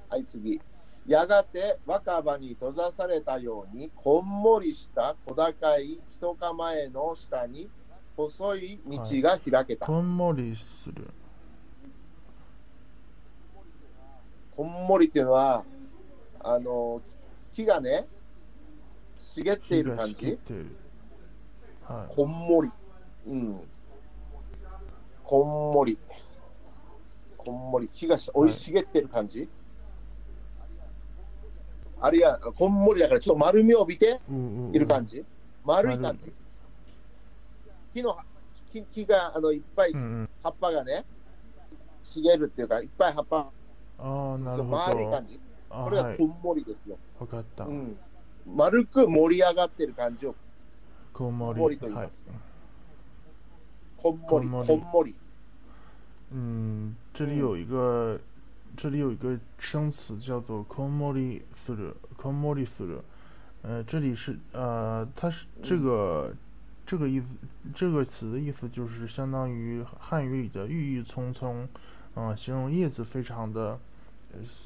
[0.09, 0.61] はい、次。
[1.07, 7.69] やがて若葉に閉ざされたように、こんもりした小高い人構えの下に、
[8.17, 9.87] 細い道が開けた。
[9.87, 11.11] こんもりする
[14.57, 15.65] こんもりっていうのは、
[16.41, 17.01] あの、
[17.59, 18.07] 木がね、
[19.21, 20.39] 茂っている感じ？
[21.83, 22.71] はいこんもり。
[23.27, 23.61] うん。
[25.25, 25.99] こんもり。
[27.37, 27.89] こんもり。
[27.93, 29.49] 木がし生い茂ってる感じ、
[32.01, 34.21] あるいは、こんもりだからちょっと丸みを帯びて
[34.73, 35.25] いる感じ、
[35.65, 36.33] 丸い感じ？
[37.93, 38.17] 木の
[38.71, 39.93] 木木があのいっぱい
[40.45, 41.05] 葉っぱがね、
[42.05, 43.51] 茂るっていうか、いっぱい葉っぱあ
[43.99, 45.41] あなるほど丸い感じ？
[45.70, 46.98] あこれがはいこんもりですよ。
[47.20, 47.98] わかったうん。
[48.46, 50.36] 丸く盛り上がってる感じを
[51.14, 52.26] こんもりこんもりと言いはいます。
[53.98, 55.16] こんもり、こんもりこんもり。
[56.32, 58.20] 嗯，这里有一个，
[58.76, 63.00] 这里有一个生词叫做 “komori suru”。komori suru，
[63.62, 66.34] 呃，这里是呃，它是这个
[66.86, 67.28] 这个意思，
[67.74, 71.68] 这个词的意思就是相当于汉语里的郁郁葱葱，
[72.16, 73.80] 嗯、形容叶子非常的，呃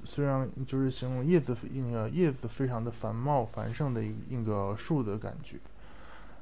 [0.05, 5.57] 虽然就是形容叶子那个叶子非常的繁茂繁盛的一一个树的感觉。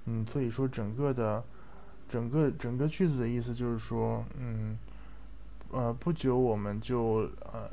[0.06, 1.42] 嗯，所以说整个的
[2.08, 4.78] 整个整个句子的意思就是说，嗯。
[5.72, 7.70] 呃，不久我们就呃，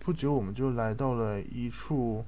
[0.00, 2.22] 不久我们就来到了一处，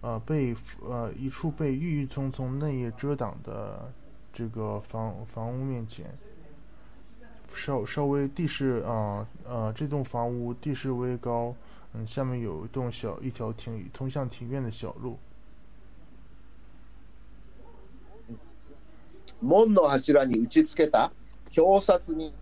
[0.00, 3.92] 呃，被呃一处被郁郁葱葱嫩叶遮挡的
[4.32, 6.06] 这个房房屋面前。
[7.53, 11.55] 稍稍微地势啊呃这栋房屋地势微高，
[11.93, 15.17] 嗯，下面有一栋小一条庭通向庭院的小路。
[19.41, 21.11] 門の柱に打ち付けた
[21.55, 22.33] 表札に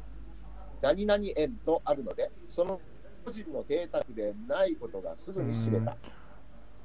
[0.81, 2.79] 何々園とあるので、その
[3.25, 5.95] 個人の邸宅でないことがすぐに知れた。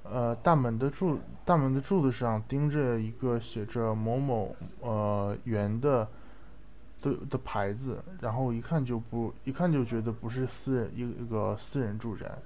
[0.04, 6.08] 呃，大门的柱大门的柱子上钉着一个写着某某呃园的
[7.02, 12.38] 的的牌子，然后一看就不一看就觉得不是私人一一个私人住宅。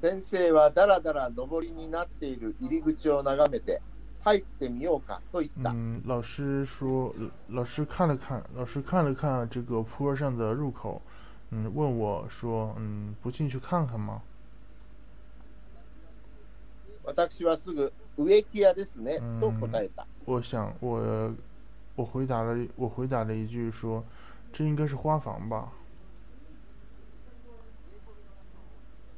[0.00, 3.80] 先生はだらだら上りになっている入り口を眺めて、
[4.24, 5.70] 入ってみようかと言った。
[5.70, 7.14] 嗯，老师说，
[7.48, 11.00] 老师看了看，老师看了看这个坡上的入口，
[11.50, 14.22] 嗯，问我说，嗯，不进去看看吗？
[17.04, 20.07] 私はすぐ 植木屋ですねうんと答えた。
[20.25, 21.31] 我想，我
[21.95, 24.03] 我回答了，我回答了一句说，
[24.51, 25.71] 这应该是花房吧。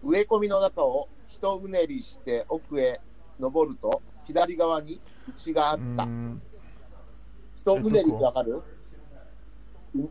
[0.03, 2.99] 植え込みの中を一うねりして奥へ
[3.39, 4.99] 登ると左側に
[5.35, 6.03] 家があった。
[6.03, 6.41] 嗯，
[7.55, 8.61] 一うねりってわかる？
[9.95, 10.09] う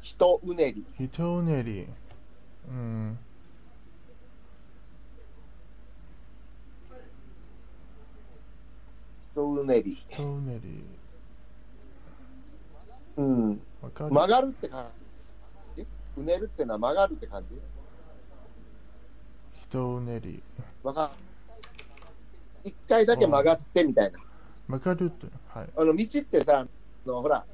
[0.00, 0.84] 一うねり。
[0.98, 1.88] 人那里，
[2.68, 3.23] 嗯，一う
[9.64, 9.98] ねり。
[10.10, 10.62] 人那里，
[13.16, 13.60] うん。
[13.82, 14.86] 曲がるって感
[15.76, 15.86] じ
[16.16, 17.60] うねるってのは曲がるって感じ？
[19.68, 20.42] 人那里，
[20.82, 21.10] わか。
[22.62, 24.20] 一回だけ曲がってみたいな。
[24.68, 25.68] わかるって、はい。
[25.76, 26.66] あの道ってさ、あ
[27.06, 27.44] のほら、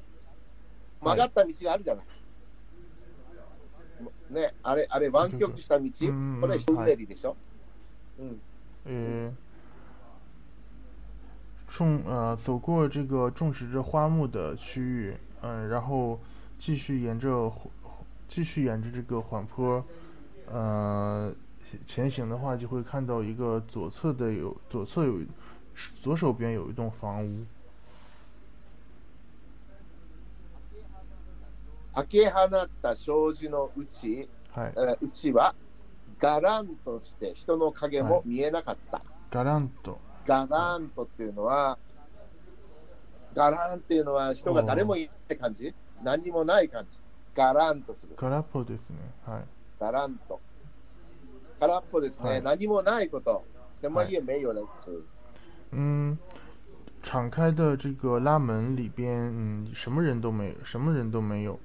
[1.01, 2.05] 曲がった道があるじゃない。
[4.29, 7.35] ね、あれ、あれ、湾曲した道、うんこれ、一うねりでしょ？
[8.19, 8.39] うん。
[9.27, 9.33] 呃，
[11.70, 16.18] 种呃走过这个种植着花木的区域，嗯、然后
[16.58, 17.52] 继续沿着
[18.28, 19.84] 继续沿着这个缓坡，
[20.50, 21.34] 呃
[21.86, 25.20] 前行的话，就会看到一个左侧的有左侧有
[26.02, 27.44] 左手边有一栋房屋，
[31.94, 35.54] 開け放った障子のうち、はいえーうちは、
[36.18, 39.02] ガランとして人の影も見えなかった。
[39.30, 41.77] ガランと ガランとっていうのは、
[43.33, 45.73] ガランっていうのは人が誰もいない感じ？
[46.03, 46.97] 何もない感じ。
[47.33, 48.13] ガランとする。
[48.17, 48.97] ガラポですね。
[49.25, 49.43] はい。
[49.79, 50.39] ガランと。
[51.59, 52.29] 空っぽですね。
[52.29, 53.43] はい何もないこと。
[53.71, 55.03] 狭い家没有的词。
[55.71, 56.17] 嗯，
[57.03, 61.59] 敞开的这个拉门里边，嗯，什么人都没，什么人都没有。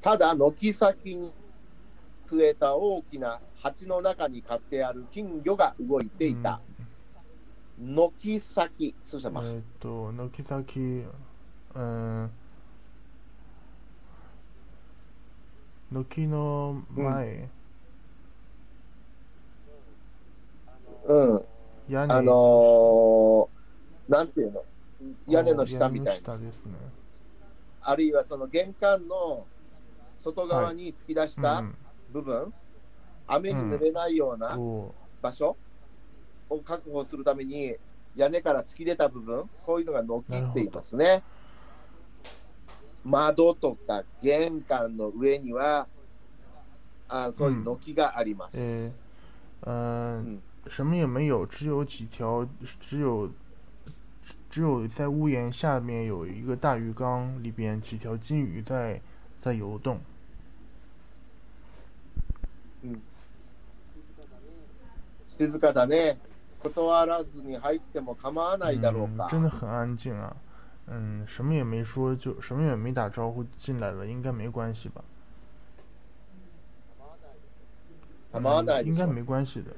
[0.00, 1.32] ただ、軒先に
[2.26, 6.60] 据えた大きな鉢の中に飼ってある金魚が動いていた。
[7.80, 9.42] 軒先是什么？
[9.42, 11.06] えっと、軒先、
[11.74, 12.30] うん、
[15.90, 17.48] 軒の前、
[21.06, 21.44] うん。
[21.88, 24.62] 屋根あのー、なんていうの？
[25.26, 26.36] 屋根の下みたいな。
[26.36, 26.52] ね。
[27.80, 29.46] あるいはその玄関の
[30.18, 31.74] 外側に突き出したうん
[32.12, 32.52] 部分、
[33.26, 35.56] 雨に濡れないようなこ場所
[36.50, 37.74] を確保するために
[38.16, 41.22] 屋根から突き出た部分、こういうのが軒って言いますね。
[43.04, 45.86] 窓とか玄関の上には
[47.08, 48.58] あそういう軒がありまう、す。
[48.58, 52.46] えー、嗯嗯，什么也没有，只有几条，
[52.80, 53.30] 只有
[54.48, 59.00] 只有在屋檐下面有一个大鱼缸，里边几条金鱼在
[59.38, 59.98] 在游动。
[65.38, 66.18] 静かだね。
[66.62, 70.34] 断らずに入っても構わないだろう嗯か。，真的很安静啊。
[70.86, 75.02] 嗯，什么也没说，就什么也没打招呼进来了，应该没关系吧？
[78.32, 79.06] 構わない嗯应该。
[79.06, 79.70] 没关系的。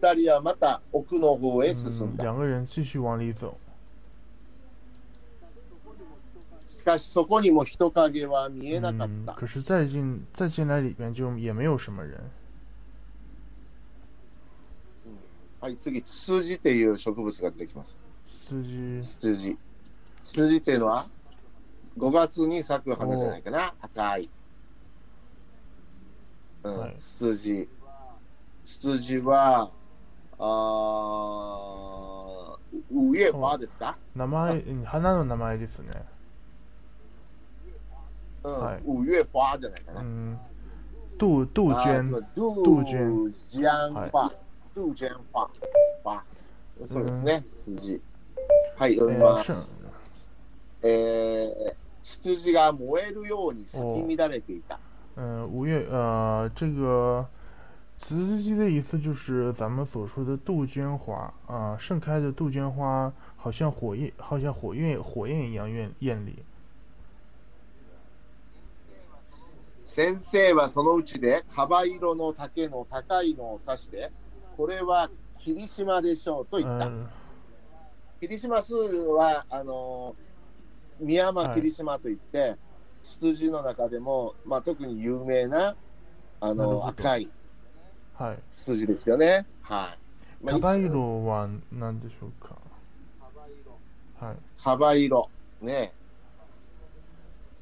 [0.00, 2.24] 二人はまた奥の方へ進嗯ん，だ。
[2.24, 3.54] 两个人继续往里走。
[6.66, 9.34] しかしそこにも人影は見えなかっ嗯，た。
[9.34, 12.16] 可是再进再进来里边就也没有什么人。
[15.60, 17.96] はい、次、ツツジっていう植物が出てきます。
[18.28, 19.56] 司机ツツジ。
[20.20, 21.06] ツツジっていうのは
[21.96, 23.74] 5月に咲く花じゃないかな。
[23.80, 24.28] 赤い。
[26.64, 27.68] うん、はいツツジ。
[28.64, 29.70] ツツジは、
[30.38, 33.96] あーウエファーですか？
[34.16, 35.90] 名前嗯花の名前ですね。
[38.44, 40.38] 嗯，五月花的那个，嗯，
[41.18, 43.32] 杜杜鹃，杜鹃。
[44.12, 44.30] 花，
[44.74, 45.48] 杜鹃花，
[46.02, 46.22] 花，
[46.84, 48.02] そうですね、数字、
[48.76, 49.72] はい、読みます。
[50.82, 51.74] え、
[52.52, 54.62] が燃えるように咲き乱れてい。
[55.16, 57.26] 嗯，五月，呃，这个
[57.96, 61.32] “雌字机”的意思就是咱们所说的杜鹃花。
[61.46, 66.44] 啊，盛开的杜鹃花好像火焰，好像火焰火焰一样艳艳丽。
[69.84, 74.10] 先生はそのうちで、カバ色の竹の高いのを指して、
[74.56, 76.86] これは霧島でしょうと言った。
[76.86, 77.08] 嗯
[78.20, 82.56] 霧島数は、あのー、宮山霧島といって、
[83.02, 85.76] ツツジの中でも、まあ、特に有名な、
[86.40, 87.28] あの赤い
[88.14, 88.38] はい。
[88.48, 89.44] 数字ですよね。
[89.60, 89.96] は
[90.42, 90.44] い。
[90.44, 92.56] まあカバ色は何でしょうか？
[94.20, 94.36] はい。
[94.62, 95.28] カバ色。
[95.60, 95.92] ね。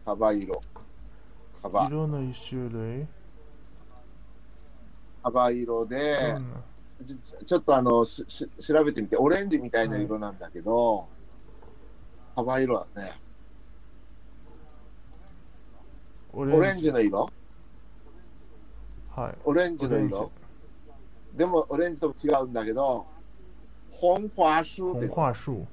[0.04, 0.60] カバ色。
[1.62, 1.86] カバ。
[1.86, 3.06] 色の一種類？
[5.22, 6.56] カバ色で、どんな
[7.06, 11.06] ちょちょっとあのしし調べてみて、オレンジみたいな色なんだけど、
[12.34, 13.12] カバ色だね。
[16.32, 17.30] オオレンジの色？
[19.14, 19.34] はい。
[19.44, 19.88] オレンジ。
[19.88, 20.30] の色？
[21.34, 23.06] でもオレンジとも違うんだけど、
[23.90, 25.66] 本花樹って紅花樹。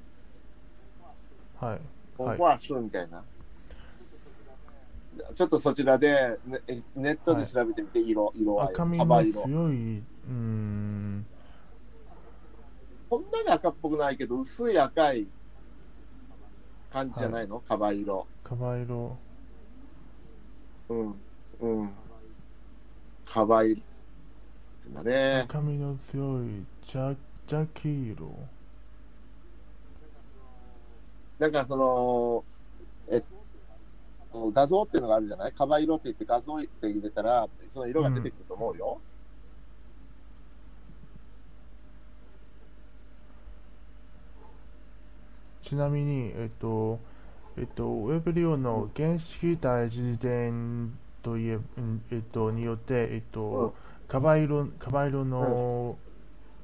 [1.59, 1.81] はい。
[2.17, 3.23] 本花樹みたいな。
[5.35, 8.63] ちょっとそちらでネネットで調べてみて、色、色。
[8.63, 9.05] 赤みの。
[9.05, 11.25] 強い、うーん、
[13.09, 15.27] こんなに赤っぽくないけど、薄い赤い
[16.91, 18.27] 感じじゃないの、カバ色。
[18.43, 19.17] カバ色。
[20.89, 21.15] うん。
[21.59, 21.89] うん。
[23.25, 23.81] カバ色。
[24.93, 25.41] だね。
[25.45, 27.13] 赤みの強い茶
[27.47, 28.27] 茶黄色。
[31.39, 32.43] なんかその、
[33.11, 33.23] えっ
[34.39, 35.51] と、画像っていうのがあるじゃない？
[35.51, 38.99] カバ色って言って画像って入れたら、その色が出てくると思うよ。
[45.63, 46.99] ちなみに、えっと、
[47.55, 53.75] えっと、ウェブリオの原式大辞典といえ、うんえっと、によって、えっと、
[54.07, 55.97] カバ色、カバ色の、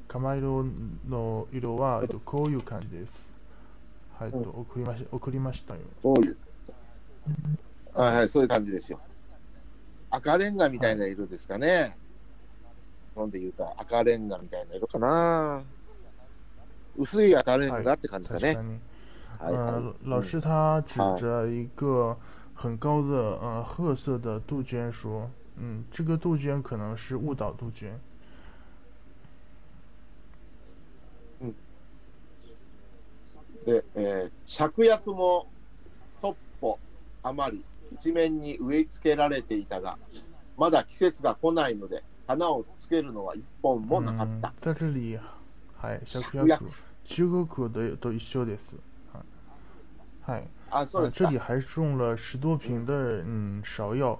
[0.07, 0.65] カバ色
[1.07, 3.29] の色は、えっと、こういう感じです。
[4.17, 5.81] はい、と、送りまし、送りましたよ。
[6.01, 6.37] こういう。
[7.93, 8.99] はいはい、そういう感じですよ。
[10.09, 11.95] 赤レンガみたいな色ですかね。
[13.15, 15.63] なんで言うと赤レンガみたいな色かな。
[16.97, 18.47] 薄い赤レンガって感じだね。
[18.47, 18.75] はいはい
[19.37, 22.17] 呃，老师他指着一个
[22.53, 27.99] 很高的呃褐色的杜鹃说：“嗯，这个杜鹃可能是误导杜鹃。
[33.65, 35.47] で、えー芍薬も
[37.25, 39.97] 余り一面に植え付けられていたが、
[40.57, 45.19] まだ季節が来ないので、花をつけるのは一本もなかっ嗯た。，在这里，
[45.81, 46.65] はい、芍芍薬、
[47.03, 48.75] 中国的都一緒です。
[49.11, 49.23] は
[50.29, 50.47] い、はい。
[50.69, 51.39] あ、そう呃，ですか这里。
[51.39, 52.93] 还种了十多瓶的
[53.25, 54.19] 嗯芍药，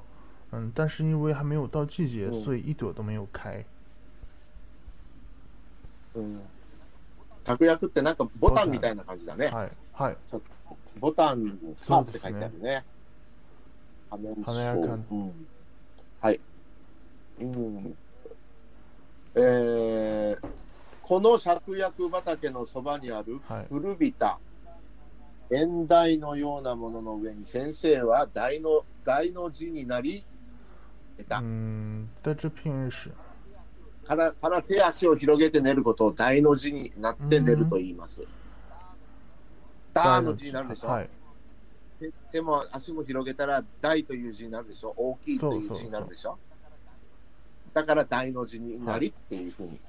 [0.51, 3.64] 嗯，但是因为还没有到季节，嗯所以一朵都没有开。
[6.16, 6.41] うん。
[7.43, 9.47] 芍薬ってなんかボタンみたいな感じだね。
[9.47, 10.18] はい、はい、
[10.99, 12.84] ボタンかって書いてあるね。
[14.10, 15.34] 華華やかなうん。
[16.22, 16.39] はい。
[17.39, 17.95] うん。
[19.36, 20.56] えー
[21.08, 23.66] この芍薬畑のそばにあるはい。
[23.70, 24.39] 古びた
[25.51, 30.26] 縁台のようなものの上に先生は大の大の字になり
[31.18, 31.43] 寝た。
[34.08, 38.28] からから手足を広げて寝ることを大の字になって寝ると言います。
[39.93, 41.10] ダーの字になるでしょ、はい、
[42.32, 44.93] 手も足も広げたら大という字になるでしょ？
[44.98, 46.38] 大きいという字になるでしょ？
[47.74, 49.80] だから大の字になりっていうふうに、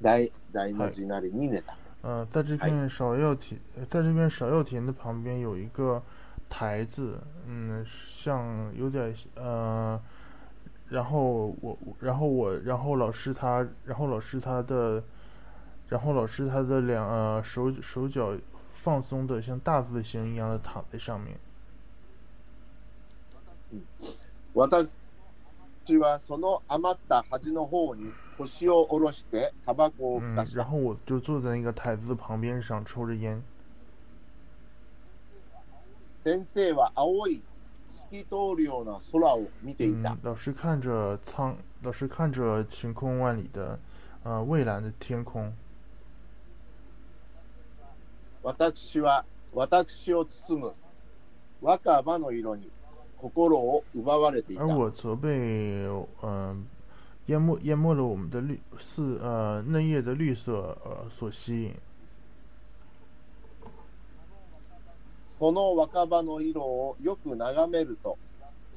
[0.00, 1.76] 大大の字なりに寝た。
[2.02, 3.56] 呃，在这片芍药田，
[3.88, 6.02] 在这片芍药田的旁边有一个
[6.48, 7.16] 台子，
[7.46, 10.00] 嗯，像有点呃，
[10.88, 15.02] 然后我，然后我，然后老师他，然后老师他的，
[15.88, 18.36] 然后老师他的两呃手手脚
[18.73, 21.37] 放松的像大字形一样的躺在上面。
[24.53, 24.87] 私
[25.99, 30.61] はその余った端の方に腰を下ろしてタバコをふ嗯かし，た。
[30.61, 33.41] 然后我就坐在那个台子旁边上抽着烟。
[36.23, 37.41] 先生は青い
[37.85, 43.79] 透き通るような空を見ていた嗯。，老师看着苍，老师看着晴空万里的，
[44.23, 45.53] 呃，蔚蓝的天空。
[48.42, 50.72] 私は私を包む
[51.60, 52.68] 若葉の色に
[53.18, 54.66] 心を奪われていた而。
[54.66, 55.28] 我则被
[56.22, 56.66] 嗯、
[57.26, 61.74] 淹没淹没了我们的绿四呃嫩叶的绿色呃所吸引。
[65.38, 68.16] その若葉の色をよく眺めると、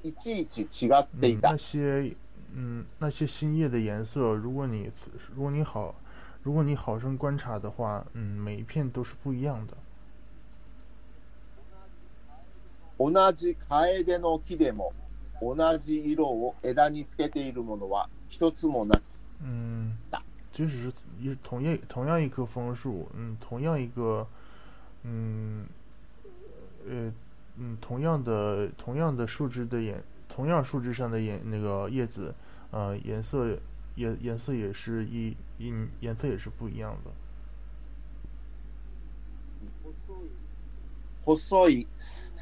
[0.04, 1.58] いちいち違ってい嗯，た那。
[1.58, 2.16] 些
[2.54, 4.92] 嗯那些新叶的颜色，如果你
[5.36, 5.94] 如果你好
[6.45, 9.77] 如果你好生观察的话，嗯，每一片都是不一样的。
[12.99, 14.93] 同じ楓の木でも、
[15.41, 19.03] 同じ色を枝につけているものは一つもなく、
[19.43, 19.97] 嗯，
[20.53, 24.27] 即使是一同样同样一棵枫树，嗯，同样一个，
[25.03, 25.65] 嗯，
[26.87, 27.11] 呃，
[27.57, 32.35] 嗯，同样的同样的树枝的颜，同样树枝上的颜那个叶子，
[32.71, 33.57] 呃，颜色
[33.97, 37.11] 颜颜色也是一一颜色也是不一样的。
[41.23, 42.35] 細いす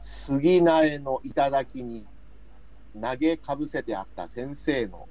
[0.00, 2.06] 杉苗の頂に
[3.00, 5.08] 投げかぶせてあった先生の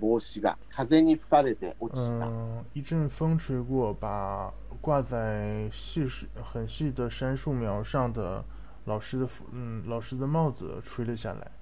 [0.00, 2.26] 帽子が風に吹かれて落ちた。
[2.26, 8.42] 嗯，一阵风吹过，把挂在细树很细的杉树苗上的
[8.86, 11.52] 老师的服嗯老师的帽子吹了下来。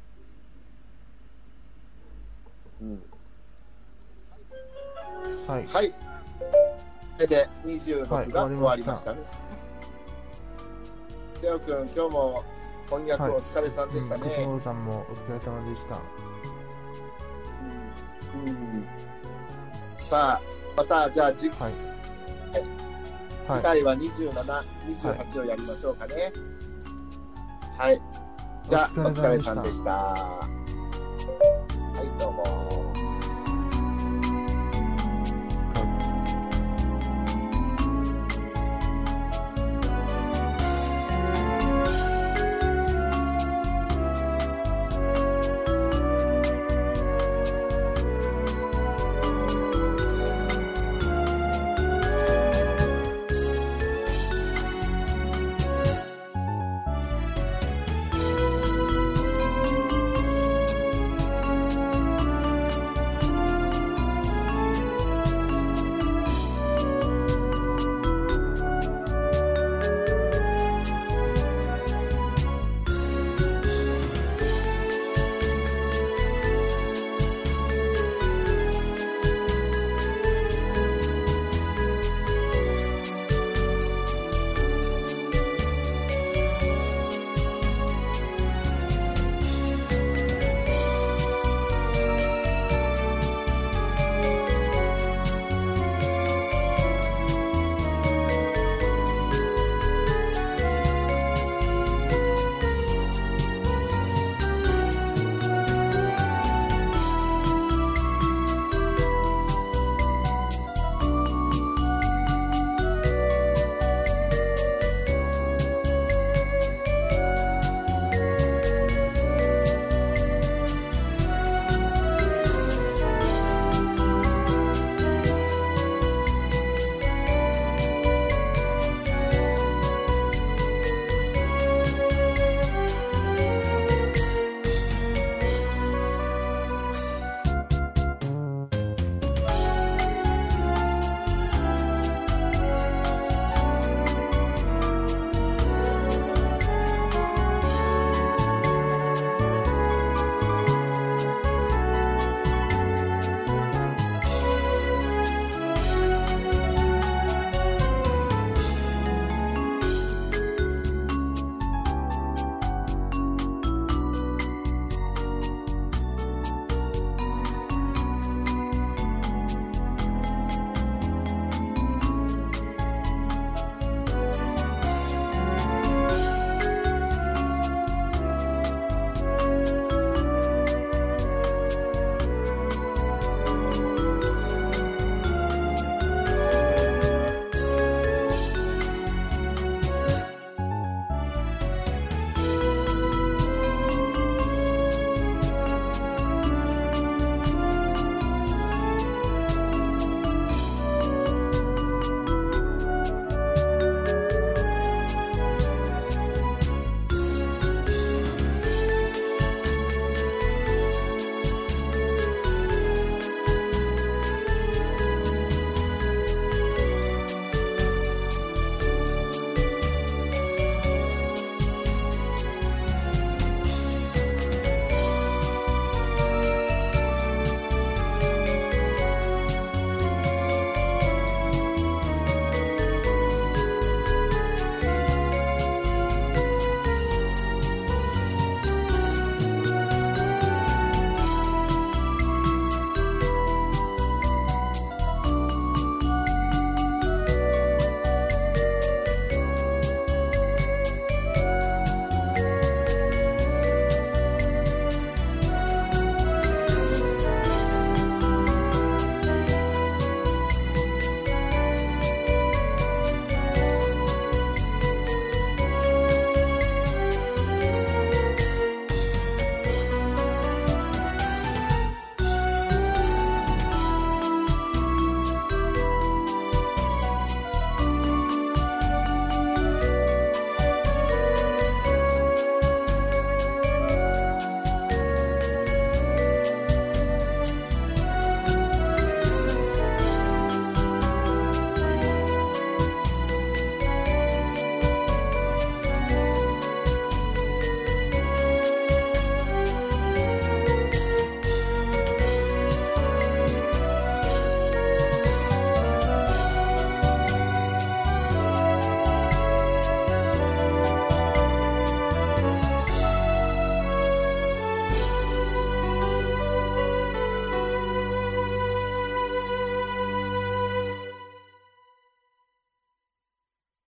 [2.81, 3.01] うん
[5.48, 5.68] はい。
[5.68, 5.92] はい。
[5.92, 5.96] こ
[7.20, 9.20] れで26はいが終終わりましたたね。
[11.42, 12.44] テオ君、今日も
[12.86, 14.30] 翻訳お疲れさんでしたうん、ね。
[14.30, 15.96] クソノさんもお疲れ様でした。
[18.36, 18.86] うん
[19.96, 20.42] さあ、
[20.76, 21.74] またじゃあ次はい。
[23.46, 23.62] 次はい。
[23.62, 26.34] 回は27、28をやりましょうかね。
[27.78, 28.02] はい。
[28.70, 30.16] じゃあ、お疲れさんでした。